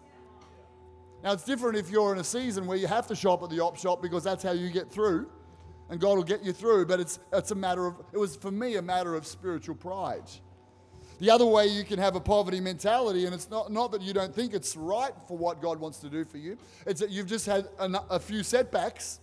Now, 1.23 1.31
it's 1.31 1.45
different 1.45 1.77
if 1.77 1.89
you're 1.89 2.11
in 2.11 2.19
a 2.19 2.23
season 2.23 2.67
where 2.67 2.77
you 2.77 2.87
have 2.87 3.07
to 3.07 3.15
shop 3.15 3.43
at 3.43 3.49
the 3.49 3.61
op 3.61 3.77
shop 3.77 4.01
because 4.01 4.25
that's 4.25 4.43
how 4.43 4.51
you 4.51 4.69
get 4.69 4.91
through 4.91 5.29
and 5.89 6.01
God 6.01 6.17
will 6.17 6.23
get 6.23 6.43
you 6.43 6.51
through. 6.51 6.85
But 6.85 6.99
it's, 6.99 7.19
it's 7.31 7.51
a 7.51 7.55
matter 7.55 7.85
of, 7.85 7.95
it 8.11 8.17
was 8.17 8.35
for 8.35 8.51
me 8.51 8.75
a 8.75 8.81
matter 8.81 9.15
of 9.15 9.25
spiritual 9.25 9.75
pride. 9.75 10.29
The 11.19 11.29
other 11.29 11.45
way 11.45 11.67
you 11.67 11.83
can 11.83 11.97
have 11.99 12.15
a 12.15 12.19
poverty 12.19 12.59
mentality, 12.59 13.25
and 13.25 13.33
it's 13.33 13.49
not, 13.49 13.71
not 13.71 13.91
that 13.93 14.01
you 14.01 14.13
don't 14.13 14.33
think 14.35 14.53
it's 14.53 14.75
right 14.75 15.13
for 15.27 15.37
what 15.37 15.61
God 15.61 15.79
wants 15.79 15.99
to 15.99 16.09
do 16.09 16.25
for 16.25 16.37
you, 16.37 16.57
it's 16.85 16.99
that 16.99 17.09
you've 17.09 17.27
just 17.27 17.45
had 17.45 17.67
a, 17.79 17.89
a 18.09 18.19
few 18.19 18.43
setbacks 18.43 19.19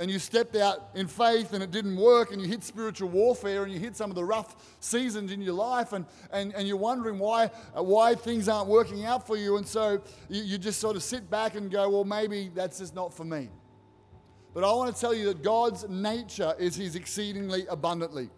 and 0.00 0.10
you 0.10 0.18
stepped 0.18 0.56
out 0.56 0.88
in 0.94 1.06
faith 1.06 1.52
and 1.52 1.62
it 1.62 1.70
didn't 1.70 1.94
work 1.94 2.32
and 2.32 2.40
you 2.40 2.48
hit 2.48 2.64
spiritual 2.64 3.10
warfare 3.10 3.64
and 3.64 3.72
you 3.72 3.78
hit 3.78 3.94
some 3.94 4.08
of 4.10 4.16
the 4.16 4.24
rough 4.24 4.56
seasons 4.80 5.30
in 5.30 5.42
your 5.42 5.52
life 5.52 5.92
and, 5.92 6.06
and, 6.32 6.54
and 6.54 6.66
you're 6.66 6.78
wondering 6.78 7.18
why, 7.18 7.48
why 7.74 8.14
things 8.14 8.48
aren't 8.48 8.66
working 8.66 9.04
out 9.04 9.26
for 9.26 9.36
you. 9.36 9.58
And 9.58 9.68
so 9.68 10.00
you, 10.30 10.42
you 10.42 10.58
just 10.58 10.80
sort 10.80 10.96
of 10.96 11.02
sit 11.02 11.30
back 11.30 11.54
and 11.54 11.70
go, 11.70 11.90
well, 11.90 12.04
maybe 12.04 12.50
that's 12.54 12.78
just 12.78 12.94
not 12.94 13.12
for 13.12 13.24
me. 13.24 13.50
But 14.54 14.64
I 14.64 14.72
want 14.72 14.92
to 14.94 14.98
tell 14.98 15.12
you 15.14 15.26
that 15.26 15.42
God's 15.42 15.86
nature 15.86 16.54
is 16.58 16.76
His 16.76 16.96
exceedingly 16.96 17.66
abundantly. 17.66 18.30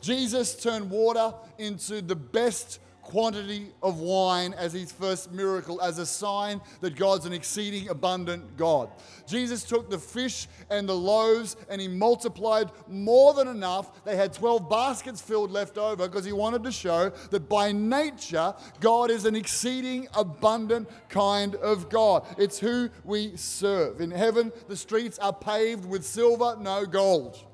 Jesus 0.00 0.54
turned 0.54 0.90
water 0.90 1.34
into 1.58 2.00
the 2.00 2.16
best 2.16 2.80
quantity 3.10 3.72
of 3.82 3.98
wine 3.98 4.54
as 4.54 4.72
his 4.72 4.92
first 4.92 5.32
miracle, 5.32 5.82
as 5.82 5.98
a 5.98 6.06
sign 6.06 6.60
that 6.80 6.94
God's 6.94 7.26
an 7.26 7.32
exceeding 7.32 7.88
abundant 7.88 8.56
God. 8.56 8.88
Jesus 9.26 9.64
took 9.64 9.90
the 9.90 9.98
fish 9.98 10.46
and 10.70 10.88
the 10.88 10.94
loaves 10.94 11.56
and 11.68 11.80
he 11.80 11.88
multiplied 11.88 12.70
more 12.86 13.34
than 13.34 13.48
enough. 13.48 14.04
They 14.04 14.14
had 14.14 14.32
12 14.32 14.70
baskets 14.70 15.20
filled 15.20 15.50
left 15.50 15.76
over 15.76 16.06
because 16.06 16.24
he 16.24 16.32
wanted 16.32 16.62
to 16.62 16.70
show 16.70 17.10
that 17.30 17.48
by 17.48 17.72
nature, 17.72 18.54
God 18.78 19.10
is 19.10 19.24
an 19.24 19.34
exceeding 19.34 20.06
abundant 20.14 20.88
kind 21.08 21.56
of 21.56 21.88
God. 21.90 22.24
It's 22.38 22.60
who 22.60 22.90
we 23.02 23.36
serve. 23.36 24.00
In 24.00 24.12
heaven, 24.12 24.52
the 24.68 24.76
streets 24.76 25.18
are 25.18 25.32
paved 25.32 25.84
with 25.84 26.04
silver, 26.04 26.56
no 26.60 26.86
gold. 26.86 27.44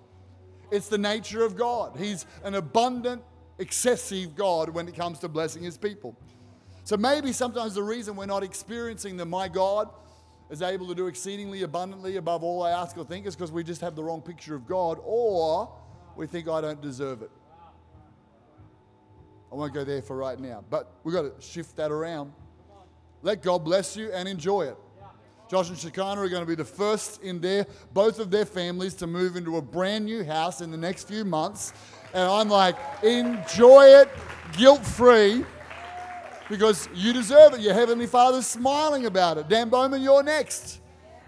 It's 0.71 0.89
the 0.89 0.99
nature 0.99 1.45
of 1.45 1.57
God. 1.57 1.97
He's 1.97 2.27
an 2.45 2.55
abundant 2.55 3.23
excessive 3.59 4.35
God 4.35 4.69
when 4.69 4.89
it 4.89 4.95
comes 4.95 5.19
to 5.21 5.29
blessing 5.29 5.63
his 5.63 5.79
people. 5.79 6.17
So 6.85 6.97
maybe 6.97 7.33
sometimes 7.33 7.75
the 7.75 7.83
reason 7.83 8.17
we're 8.17 8.27
not 8.27 8.43
experiencing 8.43 9.17
the 9.17 9.25
my 9.25 9.49
God 9.49 9.89
is 10.51 10.63
able 10.63 10.87
to 10.89 10.95
do 10.95 11.09
exceedingly 11.09 11.63
abundantly 11.63 12.17
above 12.17 12.45
all 12.45 12.63
I 12.63 12.71
ask 12.71 12.97
or 12.97 13.05
think 13.05 13.27
is 13.27 13.35
because 13.35 13.51
we 13.51 13.65
just 13.65 13.81
have 13.81 13.97
the 13.97 14.05
wrong 14.05 14.23
picture 14.23 14.55
of 14.55 14.67
God 14.67 14.99
or 15.03 15.73
we 16.15 16.27
think 16.27 16.49
I 16.49 16.61
don't 16.61 16.81
deserve 16.81 17.23
it. 17.23 17.31
I 19.51 19.55
won't 19.55 19.75
go 19.75 19.85
there 19.85 20.03
for 20.03 20.17
right 20.17 20.39
now, 20.39 20.65
but 20.71 20.93
we've 21.03 21.15
got 21.15 21.23
to 21.23 21.33
shift 21.41 21.77
that 21.77 21.91
around. 21.91 22.33
Let 23.23 23.43
God 23.43 23.65
bless 23.65 23.97
you 23.97 24.13
and 24.13 24.29
enjoy 24.29 24.63
it. 24.63 24.77
Josh 25.49 25.69
and 25.69 25.79
Shekinah 25.79 26.21
are 26.21 26.29
going 26.29 26.43
to 26.43 26.47
be 26.47 26.57
the 26.57 26.65
first 26.65 27.23
in 27.23 27.41
their, 27.41 27.67
both 27.93 28.19
of 28.19 28.31
their 28.31 28.45
families 28.45 28.95
to 28.95 29.07
move 29.07 29.37
into 29.37 29.57
a 29.57 29.63
brand 29.63 30.05
new 30.05 30.25
house 30.25 30.61
in 30.61 30.71
the 30.71 30.77
next 30.77 31.07
few 31.07 31.25
months. 31.25 31.73
And 32.13 32.25
I'm 32.25 32.49
like, 32.49 32.77
enjoy 33.03 33.85
it 33.87 34.09
guilt 34.57 34.85
free 34.85 35.45
because 36.49 36.89
you 36.95 37.13
deserve 37.13 37.55
it. 37.55 37.61
Your 37.61 37.75
Heavenly 37.75 38.07
Father's 38.07 38.47
smiling 38.47 39.07
about 39.07 39.39
it. 39.39 39.49
Dan 39.49 39.69
Bowman, 39.69 40.03
you're 40.03 40.23
next. 40.23 40.81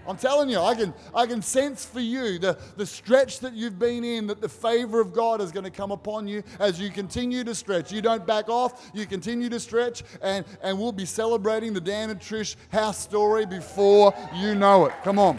I'm 0.07 0.17
telling 0.17 0.49
you, 0.49 0.59
I 0.59 0.75
can, 0.75 0.95
I 1.14 1.26
can 1.26 1.43
sense 1.43 1.85
for 1.85 2.00
you 2.00 2.38
the, 2.38 2.59
the 2.76 2.87
stretch 2.87 3.40
that 3.40 3.52
you've 3.52 3.78
been 3.78 4.05
in, 4.05 4.26
that 4.28 4.40
the 4.40 4.49
favor 4.49 5.00
of 5.00 5.12
God 5.12 5.40
is 5.40 5.52
going 5.52 5.64
to 5.64 5.71
come 5.71 5.90
upon 5.90 6.26
you 6.26 6.43
as 6.59 6.81
you 6.81 6.90
continue 6.90 7.45
to 7.45 7.55
stretch. 7.55 7.93
You 7.93 8.00
don't 8.00 8.26
back 8.26 8.49
off, 8.49 8.90
you 8.95 9.05
continue 9.05 9.50
to 9.50 9.61
stretch, 9.61 10.02
and, 10.23 10.47
and 10.62 10.78
we'll 10.78 10.93
be 10.93 11.05
celebrating 11.05 11.75
the 11.75 11.81
Dan 11.81 12.09
and 12.09 12.19
Trish 12.19 12.57
house 12.71 12.99
story 12.99 13.45
before 13.45 14.14
you 14.35 14.55
know 14.55 14.87
it. 14.87 14.93
Come 15.05 15.19
on. 15.19 15.38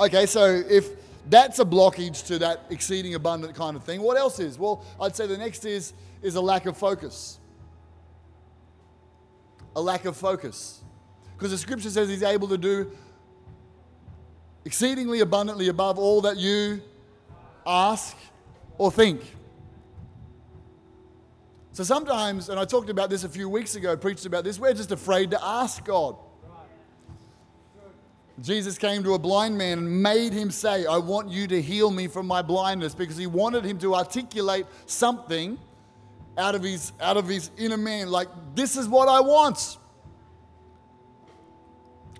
Okay, 0.00 0.26
so 0.26 0.62
if 0.68 0.90
that's 1.28 1.58
a 1.58 1.64
blockage 1.64 2.26
to 2.26 2.38
that 2.38 2.64
exceeding 2.70 3.14
abundant 3.14 3.54
kind 3.54 3.76
of 3.76 3.84
thing. 3.84 4.02
What 4.02 4.16
else 4.18 4.38
is? 4.40 4.58
Well, 4.58 4.84
I'd 5.00 5.16
say 5.16 5.26
the 5.26 5.38
next 5.38 5.64
is, 5.64 5.92
is 6.22 6.34
a 6.34 6.40
lack 6.40 6.66
of 6.66 6.76
focus. 6.76 7.38
A 9.76 9.80
lack 9.80 10.04
of 10.04 10.16
focus. 10.16 10.82
Because 11.44 11.60
the 11.60 11.62
scripture 11.62 11.90
says 11.90 12.08
he's 12.08 12.22
able 12.22 12.48
to 12.48 12.56
do 12.56 12.90
exceedingly 14.64 15.20
abundantly 15.20 15.68
above 15.68 15.98
all 15.98 16.22
that 16.22 16.38
you 16.38 16.80
ask 17.66 18.16
or 18.78 18.90
think. 18.90 19.20
So 21.72 21.84
sometimes, 21.84 22.48
and 22.48 22.58
I 22.58 22.64
talked 22.64 22.88
about 22.88 23.10
this 23.10 23.24
a 23.24 23.28
few 23.28 23.50
weeks 23.50 23.74
ago, 23.74 23.94
preached 23.94 24.24
about 24.24 24.44
this, 24.44 24.58
we're 24.58 24.72
just 24.72 24.90
afraid 24.90 25.32
to 25.32 25.44
ask 25.44 25.84
God. 25.84 26.16
Jesus 28.40 28.78
came 28.78 29.04
to 29.04 29.12
a 29.12 29.18
blind 29.18 29.58
man 29.58 29.80
and 29.80 30.02
made 30.02 30.32
him 30.32 30.50
say, 30.50 30.86
I 30.86 30.96
want 30.96 31.28
you 31.28 31.46
to 31.48 31.60
heal 31.60 31.90
me 31.90 32.06
from 32.06 32.26
my 32.26 32.40
blindness 32.40 32.94
because 32.94 33.18
he 33.18 33.26
wanted 33.26 33.66
him 33.66 33.76
to 33.80 33.94
articulate 33.94 34.64
something 34.86 35.58
out 36.38 36.54
of 36.54 36.62
his, 36.62 36.92
out 37.02 37.18
of 37.18 37.28
his 37.28 37.50
inner 37.58 37.76
man, 37.76 38.10
like, 38.10 38.28
this 38.54 38.78
is 38.78 38.88
what 38.88 39.10
I 39.10 39.20
want. 39.20 39.76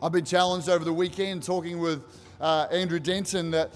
I've 0.05 0.13
been 0.13 0.27
challenged 0.27 0.69
over 0.69 0.85
the 0.85 0.93
weekend 0.93 1.43
talking 1.45 1.79
with 1.79 2.05
uh, 2.39 2.67
Andrew 2.71 2.99
Denton 3.01 3.53
that 3.53 3.73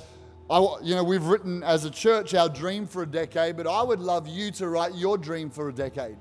I, 0.51 0.59
you 0.83 0.95
know, 0.95 1.03
we've 1.03 1.25
written 1.25 1.63
as 1.63 1.87
a 1.87 1.91
church 1.91 2.35
our 2.35 2.51
dream 2.51 2.87
for 2.87 3.03
a 3.03 3.07
decade, 3.07 3.57
but 3.57 3.67
I 3.67 3.83
would 3.83 3.99
love 3.99 4.29
you 4.29 4.51
to 4.51 4.69
write 4.69 4.95
your 4.95 5.17
dream 5.17 5.49
for 5.49 5.71
a 5.71 5.73
decade. 5.73 6.19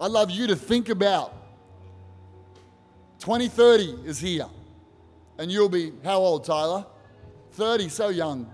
I'd 0.00 0.12
love 0.12 0.30
you 0.30 0.46
to 0.46 0.54
think 0.54 0.90
about 0.90 1.34
2030 3.18 4.06
is 4.06 4.20
here. 4.20 4.46
And 5.36 5.50
you'll 5.50 5.68
be 5.68 5.92
how 6.04 6.18
old, 6.18 6.44
Tyler? 6.44 6.86
30, 7.54 7.88
so 7.88 8.10
young. 8.10 8.48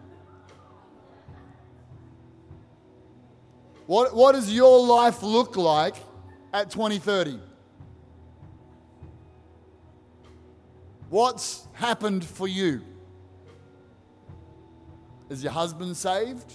What, 3.84 4.16
what 4.16 4.32
does 4.32 4.50
your 4.50 4.80
life 4.86 5.22
look 5.22 5.58
like 5.58 5.96
at 6.54 6.70
2030? 6.70 7.40
What's 11.10 11.66
happened 11.72 12.24
for 12.24 12.46
you? 12.46 12.82
Is 15.28 15.42
your 15.42 15.52
husband 15.52 15.96
saved? 15.96 16.52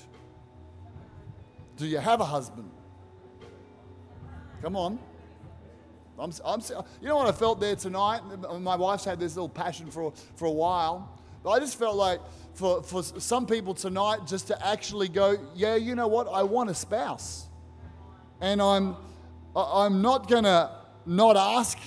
Do 1.75 1.85
you 1.85 1.97
have 1.97 2.21
a 2.21 2.25
husband? 2.25 2.71
Come 4.61 4.77
on. 4.77 4.97
I'm, 6.17 6.31
I'm, 6.45 6.61
you 7.01 7.09
know 7.09 7.17
what 7.17 7.27
I 7.27 7.33
felt 7.33 7.59
there 7.59 7.75
tonight? 7.75 8.21
My 8.61 8.77
wife's 8.77 9.03
had 9.03 9.19
this 9.19 9.35
little 9.35 9.49
passion 9.49 9.91
for, 9.91 10.13
for 10.37 10.45
a 10.45 10.51
while. 10.51 11.19
But 11.43 11.49
I 11.49 11.59
just 11.59 11.77
felt 11.77 11.97
like 11.97 12.21
for, 12.53 12.81
for 12.81 13.03
some 13.03 13.45
people 13.45 13.73
tonight 13.73 14.19
just 14.25 14.47
to 14.47 14.65
actually 14.65 15.09
go, 15.09 15.37
yeah, 15.53 15.75
you 15.75 15.95
know 15.95 16.07
what? 16.07 16.29
I 16.29 16.43
want 16.43 16.69
a 16.69 16.73
spouse. 16.73 17.47
And 18.39 18.61
I'm, 18.61 18.95
I'm 19.53 20.01
not 20.01 20.29
going 20.29 20.45
to 20.45 20.71
not 21.05 21.35
ask 21.35 21.77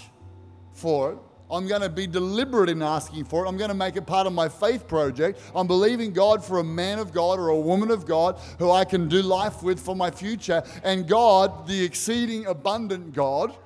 for 0.74 1.12
it. 1.12 1.18
I'm 1.50 1.66
going 1.66 1.80
to 1.80 1.88
be 1.88 2.06
deliberate 2.06 2.68
in 2.68 2.82
asking 2.82 3.24
for 3.24 3.44
it. 3.44 3.48
I'm 3.48 3.56
going 3.56 3.70
to 3.70 3.74
make 3.74 3.96
it 3.96 4.06
part 4.06 4.26
of 4.26 4.32
my 4.34 4.48
faith 4.48 4.86
project. 4.86 5.40
I'm 5.54 5.66
believing 5.66 6.12
God 6.12 6.44
for 6.44 6.58
a 6.58 6.64
man 6.64 6.98
of 6.98 7.12
God 7.12 7.38
or 7.38 7.48
a 7.48 7.58
woman 7.58 7.90
of 7.90 8.04
God 8.04 8.38
who 8.58 8.70
I 8.70 8.84
can 8.84 9.08
do 9.08 9.22
life 9.22 9.62
with 9.62 9.80
for 9.80 9.96
my 9.96 10.10
future. 10.10 10.62
And 10.84 11.08
God, 11.08 11.66
the 11.66 11.82
exceeding 11.84 12.46
abundant 12.46 13.14
God, 13.14 13.56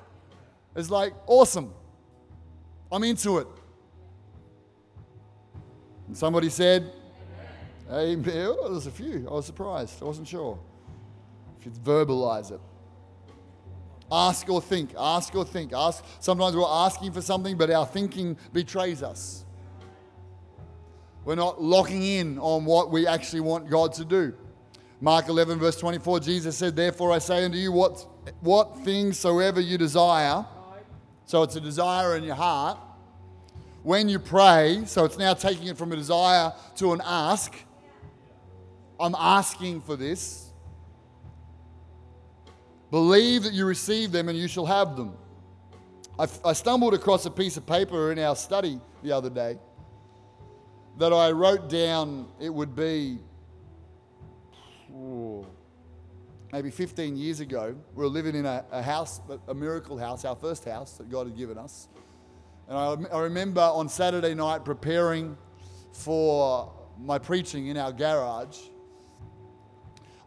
is 0.76 0.90
like, 0.90 1.12
awesome. 1.26 1.74
I'm 2.90 3.02
into 3.04 3.38
it. 3.38 3.48
And 6.06 6.16
somebody 6.16 6.50
said, 6.50 6.92
Amen. 7.90 8.54
Oh, 8.60 8.70
there's 8.70 8.86
a 8.86 8.90
few. 8.90 9.26
I 9.28 9.32
was 9.32 9.44
surprised. 9.44 10.02
I 10.02 10.06
wasn't 10.06 10.28
sure. 10.28 10.58
If 11.58 11.66
you 11.66 11.72
verbalize 11.72 12.52
it. 12.52 12.60
Ask 14.12 14.50
or 14.50 14.60
think. 14.60 14.90
Ask 14.98 15.34
or 15.34 15.44
think. 15.46 15.72
Ask. 15.72 16.04
Sometimes 16.20 16.54
we're 16.54 16.66
asking 16.68 17.12
for 17.12 17.22
something, 17.22 17.56
but 17.56 17.70
our 17.70 17.86
thinking 17.86 18.36
betrays 18.52 19.02
us. 19.02 19.46
We're 21.24 21.36
not 21.36 21.62
locking 21.62 22.02
in 22.02 22.38
on 22.38 22.66
what 22.66 22.90
we 22.90 23.06
actually 23.06 23.40
want 23.40 23.70
God 23.70 23.94
to 23.94 24.04
do. 24.04 24.34
Mark 25.00 25.28
11, 25.28 25.58
verse 25.58 25.76
24, 25.76 26.20
Jesus 26.20 26.56
said, 26.56 26.76
Therefore 26.76 27.10
I 27.10 27.18
say 27.18 27.44
unto 27.44 27.56
you, 27.56 27.72
what, 27.72 28.06
what 28.40 28.78
things 28.80 29.18
soever 29.18 29.60
you 29.60 29.78
desire, 29.78 30.44
so 31.24 31.42
it's 31.42 31.56
a 31.56 31.60
desire 31.60 32.16
in 32.16 32.24
your 32.24 32.34
heart. 32.34 32.78
When 33.82 34.08
you 34.08 34.18
pray, 34.18 34.82
so 34.84 35.04
it's 35.04 35.18
now 35.18 35.34
taking 35.34 35.68
it 35.68 35.78
from 35.78 35.90
a 35.90 35.96
desire 35.96 36.52
to 36.76 36.92
an 36.92 37.00
ask. 37.04 37.54
I'm 39.00 39.16
asking 39.16 39.80
for 39.80 39.96
this. 39.96 40.51
Believe 42.92 43.42
that 43.42 43.54
you 43.54 43.64
receive 43.64 44.12
them 44.12 44.28
and 44.28 44.38
you 44.38 44.46
shall 44.46 44.66
have 44.66 44.96
them. 44.96 45.16
I, 46.18 46.28
I 46.44 46.52
stumbled 46.52 46.94
across 46.94 47.26
a 47.26 47.30
piece 47.30 47.56
of 47.56 47.66
paper 47.66 48.12
in 48.12 48.18
our 48.20 48.36
study 48.36 48.78
the 49.02 49.10
other 49.10 49.30
day 49.30 49.58
that 50.98 51.12
I 51.12 51.30
wrote 51.30 51.70
down 51.70 52.28
it 52.38 52.50
would 52.50 52.76
be 52.76 53.18
maybe 56.52 56.70
15 56.70 57.16
years 57.16 57.40
ago. 57.40 57.74
We 57.94 58.02
were 58.02 58.10
living 58.10 58.34
in 58.34 58.44
a, 58.44 58.62
a, 58.70 58.82
house, 58.82 59.22
a 59.48 59.54
miracle 59.54 59.96
house, 59.96 60.26
our 60.26 60.36
first 60.36 60.66
house 60.66 60.98
that 60.98 61.10
God 61.10 61.28
had 61.28 61.36
given 61.36 61.56
us. 61.56 61.88
And 62.68 62.76
I, 62.76 63.16
I 63.16 63.20
remember 63.22 63.62
on 63.62 63.88
Saturday 63.88 64.34
night 64.34 64.66
preparing 64.66 65.38
for 65.92 66.70
my 66.98 67.18
preaching 67.18 67.68
in 67.68 67.78
our 67.78 67.90
garage. 67.90 68.58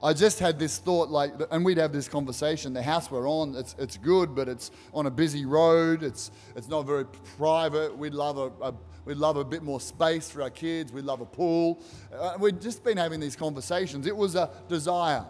I 0.03 0.13
just 0.13 0.39
had 0.39 0.59
this 0.59 0.77
thought, 0.77 1.09
like, 1.09 1.33
and 1.51 1.63
we'd 1.63 1.77
have 1.77 1.93
this 1.93 2.07
conversation. 2.07 2.73
The 2.73 2.83
house 2.83 3.09
we're 3.09 3.29
on, 3.29 3.55
it's, 3.55 3.75
it's 3.79 3.97
good, 3.97 4.35
but 4.35 4.47
it's 4.47 4.71
on 4.93 5.05
a 5.05 5.11
busy 5.11 5.45
road. 5.45 6.03
It's, 6.03 6.31
it's 6.55 6.67
not 6.67 6.85
very 6.85 7.05
private. 7.37 7.97
We'd 7.97 8.13
love 8.13 8.37
a, 8.37 8.51
a 8.61 8.73
we'd 9.05 9.17
love 9.17 9.37
a 9.37 9.45
bit 9.45 9.63
more 9.63 9.79
space 9.79 10.29
for 10.29 10.41
our 10.41 10.49
kids. 10.49 10.91
We'd 10.91 11.05
love 11.05 11.21
a 11.21 11.25
pool. 11.25 11.81
Uh, 12.13 12.35
we'd 12.39 12.61
just 12.61 12.83
been 12.83 12.97
having 12.97 13.19
these 13.19 13.35
conversations. 13.35 14.05
It 14.05 14.15
was 14.15 14.35
a 14.35 14.51
desire. 14.67 15.25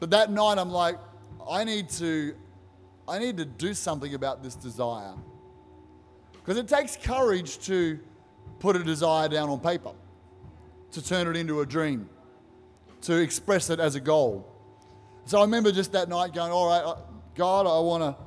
But 0.00 0.10
that 0.10 0.30
night, 0.30 0.58
I'm 0.58 0.70
like, 0.70 0.96
I 1.48 1.62
need 1.62 1.88
to, 1.90 2.34
I 3.06 3.18
need 3.18 3.36
to 3.36 3.44
do 3.44 3.74
something 3.74 4.14
about 4.14 4.42
this 4.42 4.54
desire. 4.54 5.14
Because 6.32 6.56
it 6.56 6.68
takes 6.68 6.96
courage 6.96 7.58
to 7.66 7.98
put 8.60 8.76
a 8.76 8.82
desire 8.82 9.28
down 9.28 9.50
on 9.50 9.60
paper, 9.60 9.92
to 10.92 11.04
turn 11.04 11.28
it 11.28 11.36
into 11.36 11.60
a 11.60 11.66
dream 11.66 12.08
to 13.04 13.16
express 13.16 13.70
it 13.70 13.80
as 13.80 13.94
a 13.94 14.00
goal. 14.00 14.50
So 15.26 15.38
I 15.38 15.42
remember 15.42 15.72
just 15.72 15.92
that 15.92 16.08
night 16.08 16.34
going, 16.34 16.52
All 16.52 16.68
right, 16.68 16.96
God, 17.34 17.66
I 17.66 17.80
want 17.80 18.02
to. 18.02 18.24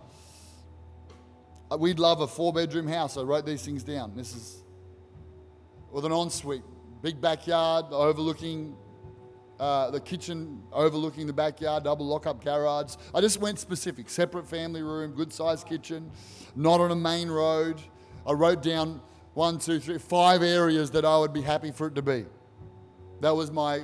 Uh, 1.69 1.77
we'd 1.77 1.99
love 1.99 2.21
a 2.21 2.27
four 2.27 2.53
bedroom 2.53 2.87
house. 2.87 3.17
I 3.17 3.21
wrote 3.21 3.45
these 3.45 3.63
things 3.63 3.83
down. 3.83 4.15
This 4.15 4.35
is 4.35 4.63
with 5.91 6.05
an 6.05 6.11
ensuite, 6.11 6.63
big 7.01 7.19
backyard 7.19 7.85
overlooking 7.91 8.75
uh, 9.59 9.89
the 9.89 9.99
kitchen, 9.99 10.61
overlooking 10.71 11.25
the 11.25 11.33
backyard, 11.33 11.83
double 11.83 12.05
lock 12.05 12.27
up 12.27 12.43
garage. 12.43 12.95
I 13.13 13.21
just 13.21 13.39
went 13.39 13.59
specific 13.59 14.09
separate 14.09 14.47
family 14.47 14.83
room, 14.83 15.13
good 15.13 15.33
sized 15.33 15.67
kitchen, 15.67 16.11
not 16.55 16.79
on 16.79 16.91
a 16.91 16.95
main 16.95 17.29
road. 17.29 17.81
I 18.25 18.33
wrote 18.33 18.61
down 18.61 19.01
one, 19.33 19.57
two, 19.57 19.79
three, 19.79 19.97
five 19.97 20.43
areas 20.43 20.91
that 20.91 21.05
I 21.05 21.17
would 21.17 21.33
be 21.33 21.41
happy 21.41 21.71
for 21.71 21.87
it 21.87 21.95
to 21.95 22.01
be. 22.01 22.25
That 23.21 23.35
was 23.35 23.51
my 23.51 23.83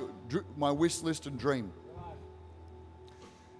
my 0.56 0.70
wish 0.70 1.02
list 1.02 1.26
and 1.26 1.38
dream. 1.38 1.72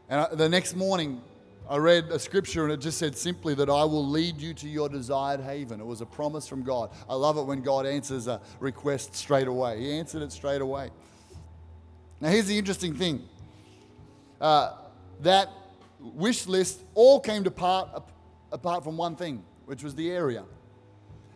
And 0.09 0.21
I, 0.21 0.35
the 0.35 0.49
next 0.49 0.77
morning, 0.77 1.21
I 1.69 1.79
read 1.79 2.05
a 2.11 2.19
scripture 2.19 2.65
and 2.65 2.73
it 2.73 2.81
just 2.81 2.99
said 2.99 3.17
simply 3.17 3.55
that 3.55 3.71
I 3.71 3.85
will 3.85 4.07
lead 4.07 4.39
you 4.39 4.53
to 4.55 4.69
your 4.69 4.89
desired 4.89 5.41
haven. 5.41 5.81
It 5.81 5.87
was 5.87 6.03
a 6.03 6.07
promise 6.07 6.47
from 6.47 6.63
God. 6.63 6.91
I 7.09 7.15
love 7.15 7.39
it 7.39 7.43
when 7.43 7.63
God 7.63 7.87
answers 7.87 8.27
a 8.27 8.41
request 8.61 9.17
straight 9.17 9.49
away. 9.49 9.81
He 9.81 9.93
answered 9.93 10.23
it 10.23 10.31
straight 10.31 10.61
away. 10.61 10.91
Now, 12.21 12.29
here's 12.29 12.47
the 12.47 12.59
interesting 12.59 12.95
thing 12.95 13.27
uh, 14.41 14.73
that 15.21 15.49
wish 16.01 16.47
list 16.47 16.81
all 16.95 17.19
came 17.19 17.45
to 17.45 17.51
part 17.51 18.03
apart 18.53 18.85
from 18.85 18.97
one 18.97 19.17
thing, 19.17 19.43
which 19.65 19.83
was 19.83 19.95
the 19.95 20.11
area. 20.11 20.45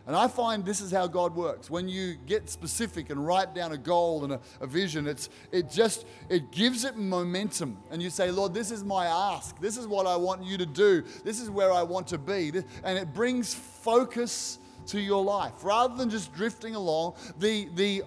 And 0.07 0.15
I 0.15 0.27
find 0.27 0.65
this 0.65 0.81
is 0.81 0.91
how 0.91 1.05
God 1.05 1.35
works. 1.35 1.69
When 1.69 1.87
you 1.87 2.15
get 2.25 2.49
specific 2.49 3.09
and 3.11 3.25
write 3.25 3.53
down 3.53 3.73
a 3.73 3.77
goal 3.77 4.23
and 4.23 4.33
a, 4.33 4.39
a, 4.59 4.65
vision, 4.65 5.05
it's, 5.07 5.29
it 5.51 5.69
just 5.69 6.05
it 6.29 6.51
gives 6.51 6.83
it 6.83 6.97
momentum. 6.97 7.77
And 7.91 8.01
you 8.01 8.09
say, 8.09 8.31
Lord, 8.31 8.53
this 8.53 8.71
is 8.71 8.83
my 8.83 9.05
ask. 9.05 9.59
This 9.59 9.77
is 9.77 9.85
what 9.85 10.07
I 10.07 10.15
want 10.15 10.43
you 10.43 10.57
to 10.57 10.65
do. 10.65 11.03
This 11.23 11.39
is 11.39 11.49
where 11.49 11.71
I 11.71 11.83
want 11.83 12.07
to 12.07 12.17
be. 12.17 12.51
And 12.83 12.97
it 12.97 13.13
brings 13.13 13.53
focus 13.53 14.57
to 14.87 14.99
your 14.99 15.23
life. 15.23 15.53
Rather 15.63 15.95
than 15.95 16.09
just 16.09 16.33
drifting 16.33 16.73
along, 16.73 17.13
the, 17.37 17.69
the 17.75 18.03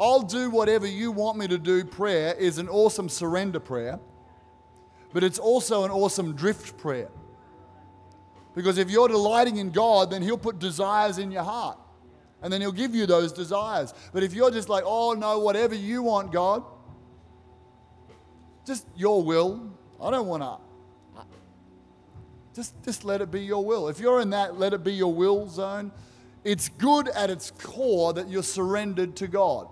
I'll 0.00 0.22
do 0.22 0.50
whatever 0.50 0.86
you 0.86 1.12
want 1.12 1.38
me 1.38 1.46
to 1.48 1.58
do 1.58 1.84
prayer 1.84 2.34
is 2.34 2.58
an 2.58 2.68
awesome 2.68 3.08
surrender 3.08 3.60
prayer, 3.60 4.00
but 5.12 5.22
it's 5.22 5.38
also 5.38 5.84
an 5.84 5.90
awesome 5.90 6.34
drift 6.34 6.76
prayer. 6.78 7.08
Because 8.54 8.78
if 8.78 8.90
you're 8.90 9.08
delighting 9.08 9.56
in 9.56 9.70
God, 9.70 10.10
then 10.10 10.22
He'll 10.22 10.38
put 10.38 10.58
desires 10.58 11.18
in 11.18 11.30
your 11.30 11.42
heart. 11.42 11.78
And 12.42 12.52
then 12.52 12.60
He'll 12.60 12.72
give 12.72 12.94
you 12.94 13.06
those 13.06 13.32
desires. 13.32 13.94
But 14.12 14.22
if 14.22 14.34
you're 14.34 14.50
just 14.50 14.68
like, 14.68 14.84
oh 14.86 15.12
no, 15.12 15.38
whatever 15.38 15.74
you 15.74 16.02
want, 16.02 16.32
God, 16.32 16.64
just 18.66 18.86
your 18.96 19.22
will. 19.22 19.72
I 20.00 20.10
don't 20.10 20.26
want 20.26 20.42
to. 20.42 20.58
Just, 22.54 22.74
just 22.84 23.04
let 23.04 23.22
it 23.22 23.30
be 23.30 23.40
your 23.40 23.64
will. 23.64 23.88
If 23.88 23.98
you're 23.98 24.20
in 24.20 24.30
that 24.30 24.58
let 24.58 24.74
it 24.74 24.84
be 24.84 24.92
your 24.92 25.12
will 25.12 25.48
zone, 25.48 25.90
it's 26.44 26.68
good 26.68 27.08
at 27.08 27.30
its 27.30 27.50
core 27.50 28.12
that 28.12 28.28
you're 28.28 28.42
surrendered 28.42 29.16
to 29.16 29.26
God. 29.26 29.68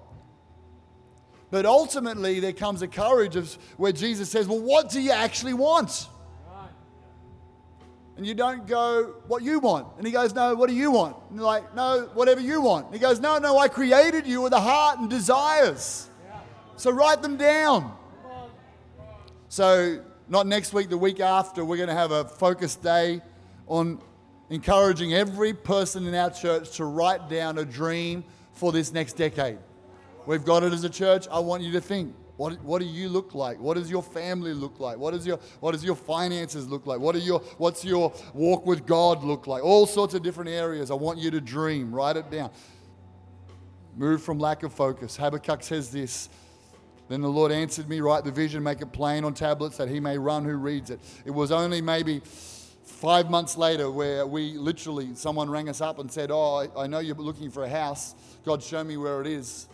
But 1.51 1.67
ultimately, 1.67 2.41
there 2.41 2.53
comes 2.53 2.81
a 2.81 2.89
courage 2.89 3.37
of 3.37 3.53
where 3.77 3.93
Jesus 3.93 4.31
says, 4.31 4.47
Well, 4.47 4.61
what 4.61 4.89
do 4.89 5.01
you 5.01 5.11
actually 5.11 5.53
want? 5.53 6.09
And 8.21 8.27
you 8.27 8.35
don't 8.35 8.67
go, 8.67 9.15
what 9.29 9.43
you 9.43 9.61
want. 9.61 9.87
And 9.97 10.07
he 10.07 10.13
goes, 10.13 10.35
no, 10.35 10.55
what 10.55 10.69
do 10.69 10.77
you 10.77 10.91
want? 10.91 11.17
And 11.31 11.39
you're 11.39 11.47
like, 11.47 11.75
no, 11.75 12.11
whatever 12.13 12.43
you 12.43 12.61
want. 12.61 12.85
And 12.85 12.95
he 12.95 13.01
goes, 13.01 13.19
no, 13.19 13.39
no, 13.39 13.57
I 13.57 13.67
created 13.67 14.27
you 14.27 14.43
with 14.43 14.53
a 14.53 14.61
heart 14.61 14.99
and 14.99 15.09
desires. 15.09 16.07
So 16.77 16.91
write 16.91 17.23
them 17.23 17.39
down. 17.39 17.97
So, 19.49 20.05
not 20.29 20.47
next 20.47 20.75
week, 20.75 20.91
the 20.91 20.99
week 20.99 21.19
after, 21.19 21.65
we're 21.65 21.79
going 21.79 21.89
to 21.89 21.95
have 21.95 22.11
a 22.11 22.25
focused 22.27 22.83
day 22.83 23.23
on 23.67 24.03
encouraging 24.51 25.15
every 25.15 25.55
person 25.55 26.07
in 26.07 26.15
our 26.15 26.31
church 26.31 26.73
to 26.73 26.85
write 26.85 27.31
down 27.31 27.57
a 27.57 27.65
dream 27.65 28.23
for 28.53 28.71
this 28.71 28.93
next 28.93 29.15
decade. 29.15 29.57
We've 30.27 30.45
got 30.45 30.63
it 30.63 30.75
as 30.75 30.85
a 30.85 30.91
church. 30.91 31.27
I 31.33 31.39
want 31.39 31.63
you 31.63 31.73
to 31.73 31.81
think 31.81 32.15
what, 32.41 32.59
what 32.63 32.79
do 32.79 32.87
you 32.87 33.11
look 33.11 33.35
like? 33.35 33.61
What 33.61 33.75
does 33.75 33.91
your 33.91 34.03
family 34.03 34.55
look 34.55 34.81
like? 34.81 34.97
What, 34.97 35.13
is 35.13 35.27
your, 35.27 35.37
what 35.61 35.73
does 35.73 35.85
your 35.85 35.95
finances 35.95 36.67
look 36.67 36.87
like? 36.87 36.99
What 36.99 37.15
are 37.15 37.19
your, 37.19 37.41
what's 37.59 37.85
your 37.85 38.15
walk 38.33 38.65
with 38.65 38.87
God 38.87 39.23
look 39.23 39.47
like? 39.47 39.63
All 39.63 39.85
sorts 39.85 40.15
of 40.15 40.23
different 40.23 40.49
areas. 40.49 40.91
I 40.91 40.95
want 40.95 41.19
you 41.19 41.31
to 41.33 41.41
dream. 41.43 41.95
Write 41.95 42.17
it 42.17 42.31
down. 42.31 42.49
Move 43.95 44.23
from 44.23 44.39
lack 44.39 44.63
of 44.63 44.73
focus. 44.73 45.19
Habakkuk 45.19 45.63
says 45.63 45.91
this. 45.91 46.31
Then 47.11 47.21
the 47.21 47.29
Lord 47.29 47.53
answered 47.53 47.91
me, 47.91 48.01
Write 48.01 48.25
the 48.25 48.33
vision, 48.33 48.63
make 48.63 48.81
it 48.81 48.91
plain 48.91 49.25
on 49.25 49.35
tablets 49.35 49.77
that 49.77 49.91
he 49.91 50.01
may 50.01 50.17
run 50.17 50.43
who 50.47 50.55
reads 50.55 50.89
it. 50.89 50.99
It 51.27 51.33
was 51.33 51.53
only 51.53 51.83
maybe 51.83 52.23
five 52.25 53.29
months 53.29 53.59
later 53.59 53.91
where 53.91 54.27
we 54.27 54.53
literally, 54.53 55.15
someone 55.15 55.51
rang 55.51 55.69
us 55.69 55.83
up 55.83 55.99
and 55.99 56.11
said, 56.11 56.31
Oh, 56.31 56.67
I 56.75 56.87
know 56.87 57.01
you're 57.01 57.17
looking 57.17 57.51
for 57.51 57.65
a 57.65 57.69
house. 57.69 58.15
God, 58.47 58.63
show 58.63 58.83
me 58.83 58.97
where 58.97 59.21
it 59.21 59.27
is. 59.27 59.69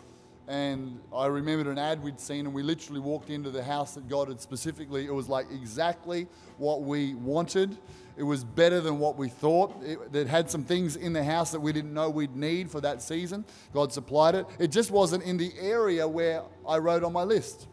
And 0.48 1.00
I 1.12 1.26
remembered 1.26 1.66
an 1.66 1.78
ad 1.78 2.00
we'd 2.02 2.20
seen, 2.20 2.46
and 2.46 2.54
we 2.54 2.62
literally 2.62 3.00
walked 3.00 3.30
into 3.30 3.50
the 3.50 3.64
house 3.64 3.94
that 3.94 4.08
God 4.08 4.28
had 4.28 4.40
specifically. 4.40 5.04
It 5.04 5.14
was 5.14 5.28
like 5.28 5.46
exactly 5.50 6.28
what 6.56 6.82
we 6.82 7.14
wanted. 7.14 7.76
It 8.16 8.22
was 8.22 8.44
better 8.44 8.80
than 8.80 9.00
what 9.00 9.16
we 9.16 9.28
thought. 9.28 9.74
It, 9.82 9.98
it 10.12 10.28
had 10.28 10.48
some 10.48 10.62
things 10.62 10.94
in 10.94 11.12
the 11.12 11.24
house 11.24 11.50
that 11.50 11.58
we 11.58 11.72
didn't 11.72 11.92
know 11.92 12.08
we'd 12.08 12.36
need 12.36 12.70
for 12.70 12.80
that 12.80 13.02
season. 13.02 13.44
God 13.74 13.92
supplied 13.92 14.36
it. 14.36 14.46
It 14.60 14.68
just 14.68 14.92
wasn't 14.92 15.24
in 15.24 15.36
the 15.36 15.52
area 15.58 16.06
where 16.06 16.42
I 16.66 16.78
wrote 16.78 17.02
on 17.02 17.12
my 17.12 17.24
list. 17.24 17.66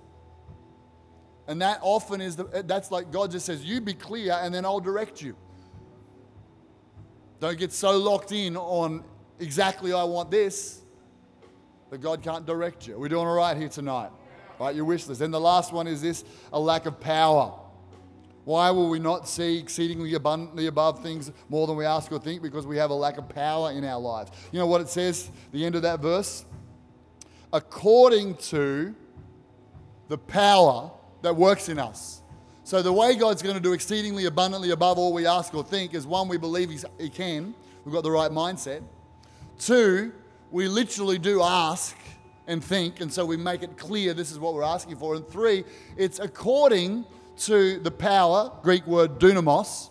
And 1.48 1.62
that 1.62 1.78
often 1.82 2.22
is 2.22 2.38
the, 2.38 2.64
that's 2.66 2.90
like 2.90 3.12
God 3.12 3.30
just 3.30 3.46
says, 3.46 3.64
You 3.64 3.82
be 3.82 3.94
clear, 3.94 4.34
and 4.42 4.54
then 4.54 4.66
I'll 4.66 4.80
direct 4.80 5.22
you. 5.22 5.36
Don't 7.40 7.58
get 7.58 7.72
so 7.72 7.98
locked 8.00 8.32
in 8.32 8.58
on 8.58 9.04
exactly 9.40 9.94
I 9.94 10.04
want 10.06 10.32
this 10.32 10.83
that 11.94 12.02
God 12.02 12.24
can't 12.24 12.44
direct 12.44 12.88
you. 12.88 12.98
We're 12.98 13.08
doing 13.08 13.28
all 13.28 13.36
right 13.36 13.56
here 13.56 13.70
tonight. 13.70 14.10
Right, 14.60 14.76
your 14.76 14.84
wish 14.84 15.06
list. 15.06 15.22
And 15.22 15.32
the 15.32 15.40
last 15.40 15.72
one 15.72 15.86
is 15.86 16.02
this 16.02 16.26
a 16.52 16.60
lack 16.60 16.88
of 16.88 17.00
power. 17.00 17.54
Why 18.46 18.72
will 18.72 18.90
we 18.90 18.98
not 18.98 19.30
see 19.30 19.60
exceedingly 19.60 20.16
abundantly 20.16 20.66
above 20.66 21.04
things 21.04 21.32
more 21.50 21.68
than 21.68 21.76
we 21.76 21.86
ask 21.86 22.12
or 22.12 22.18
think? 22.18 22.42
Because 22.42 22.66
we 22.66 22.78
have 22.78 22.90
a 22.90 22.96
lack 22.96 23.20
of 23.20 23.30
power 23.30 23.70
in 23.70 23.86
our 23.86 24.00
lives. 24.00 24.32
You 24.52 24.58
know 24.58 24.66
what 24.66 24.82
it 24.82 24.90
says, 24.90 25.30
the 25.52 25.64
end 25.64 25.76
of 25.76 25.84
that 25.84 26.00
verse? 26.00 26.46
According 27.54 28.38
to 28.38 28.96
the 30.08 30.18
power 30.18 30.90
that 31.22 31.36
works 31.36 31.70
in 31.70 31.78
us. 31.78 32.24
So, 32.64 32.82
the 32.82 32.92
way 32.92 33.14
God's 33.14 33.44
going 33.44 33.56
to 33.56 33.62
do 33.62 33.74
exceedingly 33.74 34.26
abundantly 34.26 34.72
above 34.72 34.98
all 34.98 35.14
we 35.14 35.28
ask 35.28 35.54
or 35.54 35.64
think 35.64 35.94
is 35.94 36.08
one, 36.08 36.28
we 36.28 36.38
believe 36.38 36.72
He 37.00 37.10
can. 37.10 37.54
We've 37.86 37.94
got 37.94 38.02
the 38.02 38.10
right 38.10 38.32
mindset. 38.32 38.82
Two, 39.60 40.12
we 40.54 40.68
literally 40.68 41.18
do 41.18 41.42
ask 41.42 41.98
and 42.46 42.64
think, 42.64 43.02
and 43.02 43.12
so 43.12 43.26
we 43.26 43.36
make 43.36 43.64
it 43.64 43.76
clear 43.76 44.14
this 44.14 44.32
is 44.32 44.38
what 44.38 44.54
we're 44.54 44.62
asking 44.62 44.98
for. 44.98 45.16
And 45.16 45.28
three, 45.28 45.64
it's 45.98 46.20
according 46.20 47.06
to 47.38 47.80
the 47.80 47.90
power, 47.90 48.52
Greek 48.62 48.86
word 48.86 49.20
dunamis. 49.20 49.90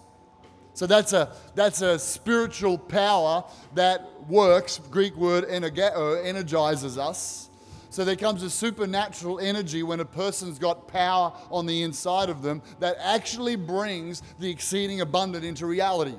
So 0.75 0.87
that's 0.87 1.13
a, 1.15 1.35
that's 1.57 1.83
a 1.83 1.99
spiritual 1.99 2.79
power 2.79 3.43
that 3.75 4.09
works, 4.29 4.79
Greek 4.89 5.17
word 5.17 5.45
uh, 5.45 6.13
energizes 6.21 6.97
us. 6.97 7.51
So 7.91 8.05
there 8.05 8.15
comes 8.15 8.45
a 8.45 8.49
supernatural 8.49 9.41
energy 9.41 9.83
when 9.83 9.99
a 9.99 10.05
person's 10.05 10.61
got 10.61 10.87
power 10.87 11.33
on 11.51 11.67
the 11.67 11.83
inside 11.83 12.31
of 12.31 12.41
them 12.41 12.63
that 12.79 12.97
actually 13.01 13.57
brings 13.57 14.23
the 14.39 14.49
exceeding 14.49 15.01
abundant 15.01 15.45
into 15.45 15.67
reality. 15.67 16.15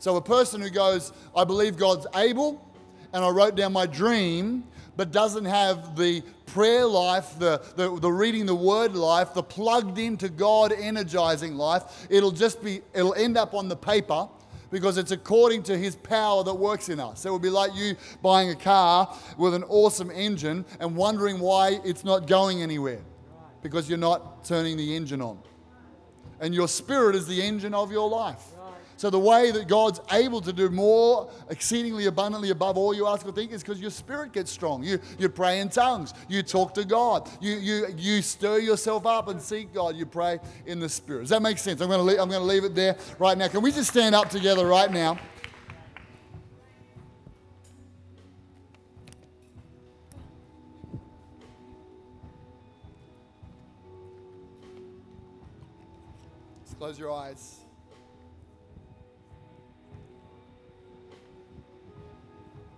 So 0.00 0.16
a 0.16 0.22
person 0.22 0.60
who 0.60 0.68
goes, 0.68 1.12
I 1.34 1.44
believe 1.44 1.76
God's 1.76 2.06
able, 2.14 2.65
and 3.16 3.24
I 3.24 3.30
wrote 3.30 3.54
down 3.54 3.72
my 3.72 3.86
dream, 3.86 4.62
but 4.94 5.10
doesn't 5.10 5.46
have 5.46 5.96
the 5.96 6.22
prayer 6.44 6.84
life, 6.84 7.38
the, 7.38 7.62
the, 7.74 7.98
the, 7.98 8.12
reading 8.12 8.44
the 8.44 8.54
word 8.54 8.94
life, 8.94 9.32
the 9.32 9.42
plugged 9.42 9.98
into 9.98 10.28
God 10.28 10.70
energizing 10.70 11.54
life, 11.56 12.06
it'll 12.10 12.30
just 12.30 12.62
be, 12.62 12.82
it'll 12.92 13.14
end 13.14 13.38
up 13.38 13.54
on 13.54 13.68
the 13.68 13.76
paper 13.76 14.28
because 14.70 14.98
it's 14.98 15.12
according 15.12 15.62
to 15.62 15.78
his 15.78 15.96
power 15.96 16.44
that 16.44 16.52
works 16.52 16.90
in 16.90 17.00
us. 17.00 17.24
It 17.24 17.32
would 17.32 17.40
be 17.40 17.48
like 17.48 17.74
you 17.74 17.96
buying 18.20 18.50
a 18.50 18.54
car 18.54 19.16
with 19.38 19.54
an 19.54 19.64
awesome 19.64 20.10
engine 20.10 20.66
and 20.78 20.94
wondering 20.94 21.38
why 21.38 21.80
it's 21.86 22.04
not 22.04 22.26
going 22.26 22.60
anywhere 22.60 23.00
because 23.62 23.88
you're 23.88 23.96
not 23.96 24.44
turning 24.44 24.76
the 24.76 24.94
engine 24.94 25.22
on. 25.22 25.38
And 26.38 26.54
your 26.54 26.68
spirit 26.68 27.16
is 27.16 27.26
the 27.26 27.40
engine 27.40 27.72
of 27.72 27.90
your 27.90 28.10
life. 28.10 28.44
So 28.96 29.10
the 29.10 29.18
way 29.18 29.50
that 29.50 29.68
God's 29.68 30.00
able 30.10 30.40
to 30.40 30.52
do 30.52 30.70
more, 30.70 31.30
exceedingly 31.50 32.06
abundantly 32.06 32.50
above 32.50 32.78
all 32.78 32.94
you 32.94 33.06
ask 33.06 33.26
or 33.26 33.32
think, 33.32 33.52
is 33.52 33.62
because 33.62 33.80
your 33.80 33.90
spirit 33.90 34.32
gets 34.32 34.50
strong. 34.50 34.82
You, 34.82 34.98
you 35.18 35.28
pray 35.28 35.60
in 35.60 35.68
tongues. 35.68 36.14
You 36.28 36.42
talk 36.42 36.74
to 36.74 36.84
God. 36.84 37.28
You, 37.40 37.56
you, 37.56 37.86
you 37.96 38.22
stir 38.22 38.58
yourself 38.58 39.04
up 39.06 39.28
and 39.28 39.40
seek 39.40 39.74
God. 39.74 39.96
You 39.96 40.06
pray 40.06 40.38
in 40.64 40.80
the 40.80 40.88
spirit. 40.88 41.20
Does 41.20 41.30
that 41.30 41.42
make 41.42 41.58
sense? 41.58 41.80
I'm 41.80 41.88
going 41.88 42.06
to 42.06 42.22
I'm 42.22 42.28
going 42.28 42.40
to 42.40 42.46
leave 42.46 42.64
it 42.64 42.74
there 42.74 42.96
right 43.18 43.36
now. 43.36 43.48
Can 43.48 43.62
we 43.62 43.70
just 43.70 43.90
stand 43.90 44.14
up 44.14 44.30
together 44.30 44.66
right 44.66 44.90
now? 44.90 45.18
close 56.78 56.98
your 56.98 57.10
eyes. 57.10 57.65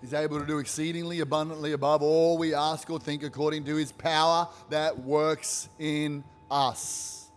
He's 0.08 0.14
able 0.14 0.40
to 0.40 0.46
do 0.46 0.56
exceedingly 0.56 1.20
abundantly 1.20 1.72
above 1.72 2.02
all 2.02 2.38
we 2.38 2.54
ask 2.54 2.88
or 2.88 2.98
think 2.98 3.22
according 3.22 3.64
to 3.64 3.76
his 3.76 3.92
power 3.92 4.48
that 4.70 4.98
works 5.00 5.68
in 5.78 6.24
us. 6.50 7.28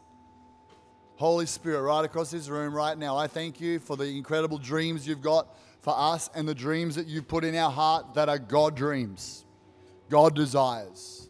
Holy 1.17 1.45
Spirit, 1.47 1.81
right 1.81 2.05
across 2.05 2.31
this 2.31 2.47
room 2.47 2.73
right 2.73 2.97
now, 2.97 3.17
I 3.17 3.27
thank 3.27 3.59
you 3.59 3.79
for 3.79 3.97
the 3.97 4.05
incredible 4.05 4.57
dreams 4.57 5.05
you've 5.05 5.21
got 5.21 5.53
for 5.81 5.93
us 5.97 6.29
and 6.33 6.47
the 6.47 6.55
dreams 6.55 6.95
that 6.95 7.07
you've 7.07 7.27
put 7.27 7.43
in 7.43 7.55
our 7.55 7.69
heart 7.69 8.13
that 8.13 8.29
are 8.29 8.39
God 8.39 8.73
dreams, 8.73 9.43
God 10.07 10.33
desires. 10.33 11.27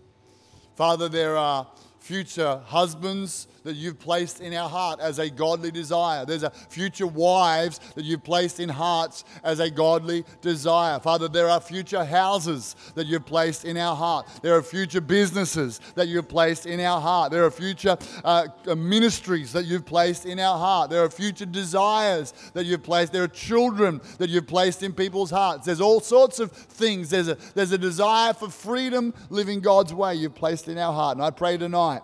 Father, 0.75 1.09
there 1.09 1.37
are 1.37 1.65
future 1.97 2.61
husbands 2.67 3.47
that 3.63 3.75
you've 3.75 3.99
placed 3.99 4.41
in 4.41 4.53
our 4.53 4.69
heart 4.69 4.99
as 4.99 5.19
a 5.19 5.29
godly 5.29 5.71
desire. 5.71 6.25
There's 6.25 6.43
a 6.43 6.49
future 6.49 7.07
wives 7.07 7.79
that 7.95 8.05
you've 8.05 8.23
placed 8.23 8.59
in 8.59 8.69
hearts 8.69 9.23
as 9.43 9.59
a 9.59 9.69
godly 9.69 10.25
desire. 10.41 10.99
Father, 10.99 11.27
there 11.27 11.49
are 11.49 11.61
future 11.61 12.03
houses 12.03 12.75
that 12.95 13.07
you've 13.07 13.25
placed 13.25 13.65
in 13.65 13.77
our 13.77 13.95
heart. 13.95 14.27
There 14.41 14.55
are 14.55 14.61
future 14.61 15.01
businesses 15.01 15.79
that 15.95 16.07
you've 16.07 16.27
placed 16.27 16.65
in 16.65 16.79
our 16.79 16.99
heart. 16.99 17.31
There 17.31 17.45
are 17.45 17.51
future 17.51 17.97
uh, 18.23 18.47
ministries 18.75 19.53
that 19.53 19.65
you've 19.65 19.85
placed 19.85 20.25
in 20.25 20.39
our 20.39 20.57
heart. 20.57 20.89
There 20.89 21.03
are 21.03 21.09
future 21.09 21.45
desires 21.45 22.33
that 22.53 22.65
you've 22.65 22.83
placed. 22.83 23.13
There 23.13 23.23
are 23.23 23.27
children 23.27 24.01
that 24.17 24.29
you've 24.29 24.47
placed 24.47 24.83
in 24.83 24.93
people's 24.93 25.31
hearts. 25.31 25.65
There's 25.65 25.81
all 25.81 25.99
sorts 25.99 26.39
of 26.39 26.51
things. 26.51 27.09
There's 27.09 27.27
a, 27.27 27.37
there's 27.55 27.71
a 27.71 27.77
desire 27.77 28.33
for 28.33 28.49
freedom 28.49 29.13
living 29.29 29.59
God's 29.59 29.93
way 29.93 30.15
you've 30.15 30.35
placed 30.35 30.67
in 30.67 30.77
our 30.77 30.93
heart. 30.93 31.17
And 31.17 31.25
I 31.25 31.31
pray 31.31 31.57
tonight 31.57 32.01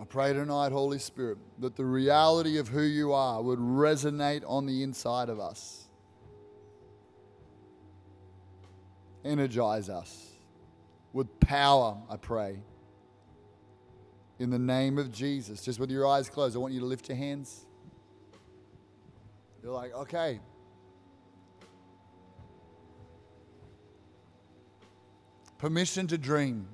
I 0.00 0.04
pray 0.04 0.32
tonight, 0.32 0.72
Holy 0.72 0.98
Spirit, 0.98 1.36
that 1.58 1.76
the 1.76 1.84
reality 1.84 2.56
of 2.56 2.68
who 2.68 2.80
you 2.80 3.12
are 3.12 3.42
would 3.42 3.58
resonate 3.58 4.42
on 4.46 4.64
the 4.64 4.82
inside 4.82 5.28
of 5.28 5.38
us. 5.38 5.88
Energize 9.26 9.90
us 9.90 10.30
with 11.12 11.38
power, 11.38 11.98
I 12.08 12.16
pray. 12.16 12.62
In 14.38 14.48
the 14.48 14.58
name 14.58 14.96
of 14.96 15.12
Jesus. 15.12 15.62
Just 15.62 15.78
with 15.78 15.90
your 15.90 16.06
eyes 16.06 16.30
closed, 16.30 16.56
I 16.56 16.60
want 16.60 16.72
you 16.72 16.80
to 16.80 16.86
lift 16.86 17.10
your 17.10 17.18
hands. 17.18 17.66
You're 19.62 19.72
like, 19.72 19.92
okay. 19.92 20.40
Permission 25.58 26.06
to 26.06 26.16
dream. 26.16 26.66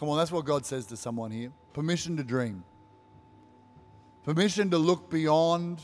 Come 0.00 0.08
on, 0.08 0.16
that's 0.16 0.32
what 0.32 0.46
God 0.46 0.64
says 0.64 0.86
to 0.86 0.96
someone 0.96 1.30
here. 1.30 1.52
Permission 1.74 2.16
to 2.16 2.24
dream. 2.24 2.64
Permission 4.24 4.70
to 4.70 4.78
look 4.78 5.10
beyond 5.10 5.82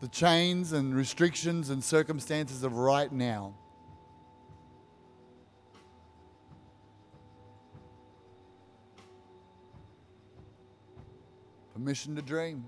the 0.00 0.06
chains 0.06 0.70
and 0.70 0.94
restrictions 0.94 1.70
and 1.70 1.82
circumstances 1.82 2.62
of 2.62 2.74
right 2.74 3.10
now. 3.10 3.52
Permission 11.74 12.14
to 12.14 12.22
dream. 12.22 12.64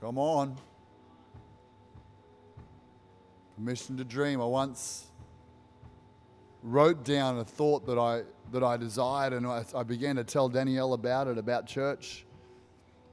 Come 0.00 0.16
on. 0.16 0.56
Permission 3.56 3.98
to 3.98 4.04
dream. 4.04 4.40
I 4.40 4.46
once 4.46 5.06
wrote 6.62 7.04
down 7.04 7.38
a 7.38 7.44
thought 7.44 7.86
that 7.86 7.98
I, 7.98 8.22
that 8.50 8.62
I 8.62 8.78
desired, 8.78 9.34
and 9.34 9.46
I, 9.46 9.64
I 9.74 9.82
began 9.82 10.16
to 10.16 10.24
tell 10.24 10.48
Danielle 10.48 10.94
about 10.94 11.28
it, 11.28 11.36
about 11.36 11.66
church. 11.66 12.24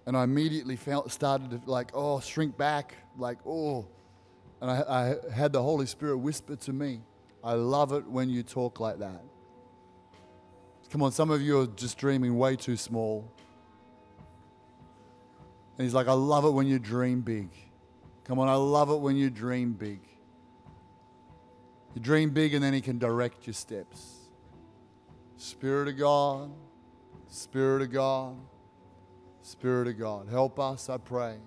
And 0.05 0.15
I 0.15 0.23
immediately 0.23 0.77
felt, 0.77 1.11
started 1.11 1.51
to, 1.51 1.61
like, 1.69 1.91
oh, 1.93 2.21
shrink 2.21 2.57
back, 2.57 2.95
like, 3.17 3.39
oh. 3.45 3.85
And 4.61 4.71
I, 4.71 4.83
I 4.87 5.33
had 5.33 5.51
the 5.51 5.61
Holy 5.61 5.85
Spirit 5.85 6.19
whisper 6.19 6.55
to 6.55 6.71
me, 6.71 7.01
I 7.43 7.53
love 7.53 7.91
it 7.91 8.07
when 8.07 8.29
you 8.29 8.43
talk 8.43 8.79
like 8.79 8.99
that. 8.99 9.23
Come 10.89 11.03
on, 11.03 11.11
some 11.11 11.31
of 11.31 11.41
you 11.41 11.59
are 11.59 11.67
just 11.67 11.97
dreaming 11.97 12.37
way 12.37 12.55
too 12.55 12.77
small. 12.77 13.29
And 15.77 15.85
he's 15.85 15.93
like, 15.93 16.07
I 16.07 16.13
love 16.13 16.43
it 16.45 16.49
when 16.49 16.67
you 16.67 16.79
dream 16.79 17.21
big. 17.21 17.49
Come 18.23 18.39
on, 18.39 18.47
I 18.47 18.55
love 18.55 18.89
it 18.89 18.97
when 18.97 19.15
you 19.15 19.29
dream 19.29 19.73
big. 19.73 19.99
You 21.93 22.01
dream 22.01 22.31
big, 22.31 22.53
and 22.53 22.63
then 22.63 22.73
he 22.73 22.81
can 22.81 22.97
direct 22.97 23.45
your 23.45 23.53
steps. 23.53 24.29
Spirit 25.37 25.87
of 25.87 25.97
God, 25.97 26.51
Spirit 27.27 27.83
of 27.83 27.91
God, 27.91 28.35
Spirit 29.43 29.87
of 29.87 29.99
God. 29.99 30.27
Help 30.29 30.59
us, 30.59 30.89
I 30.89 30.97
pray, 30.97 31.37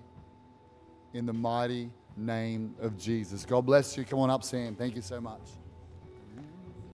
in 1.13 1.25
the 1.25 1.33
mighty 1.33 1.91
name 2.15 2.75
of 2.79 2.97
Jesus. 2.97 3.45
God 3.45 3.65
bless 3.65 3.97
you. 3.97 4.05
Come 4.05 4.19
on 4.19 4.29
up, 4.29 4.43
Sam. 4.43 4.75
Thank 4.75 4.95
you 4.95 5.01
so 5.01 5.19
much. 5.19 5.41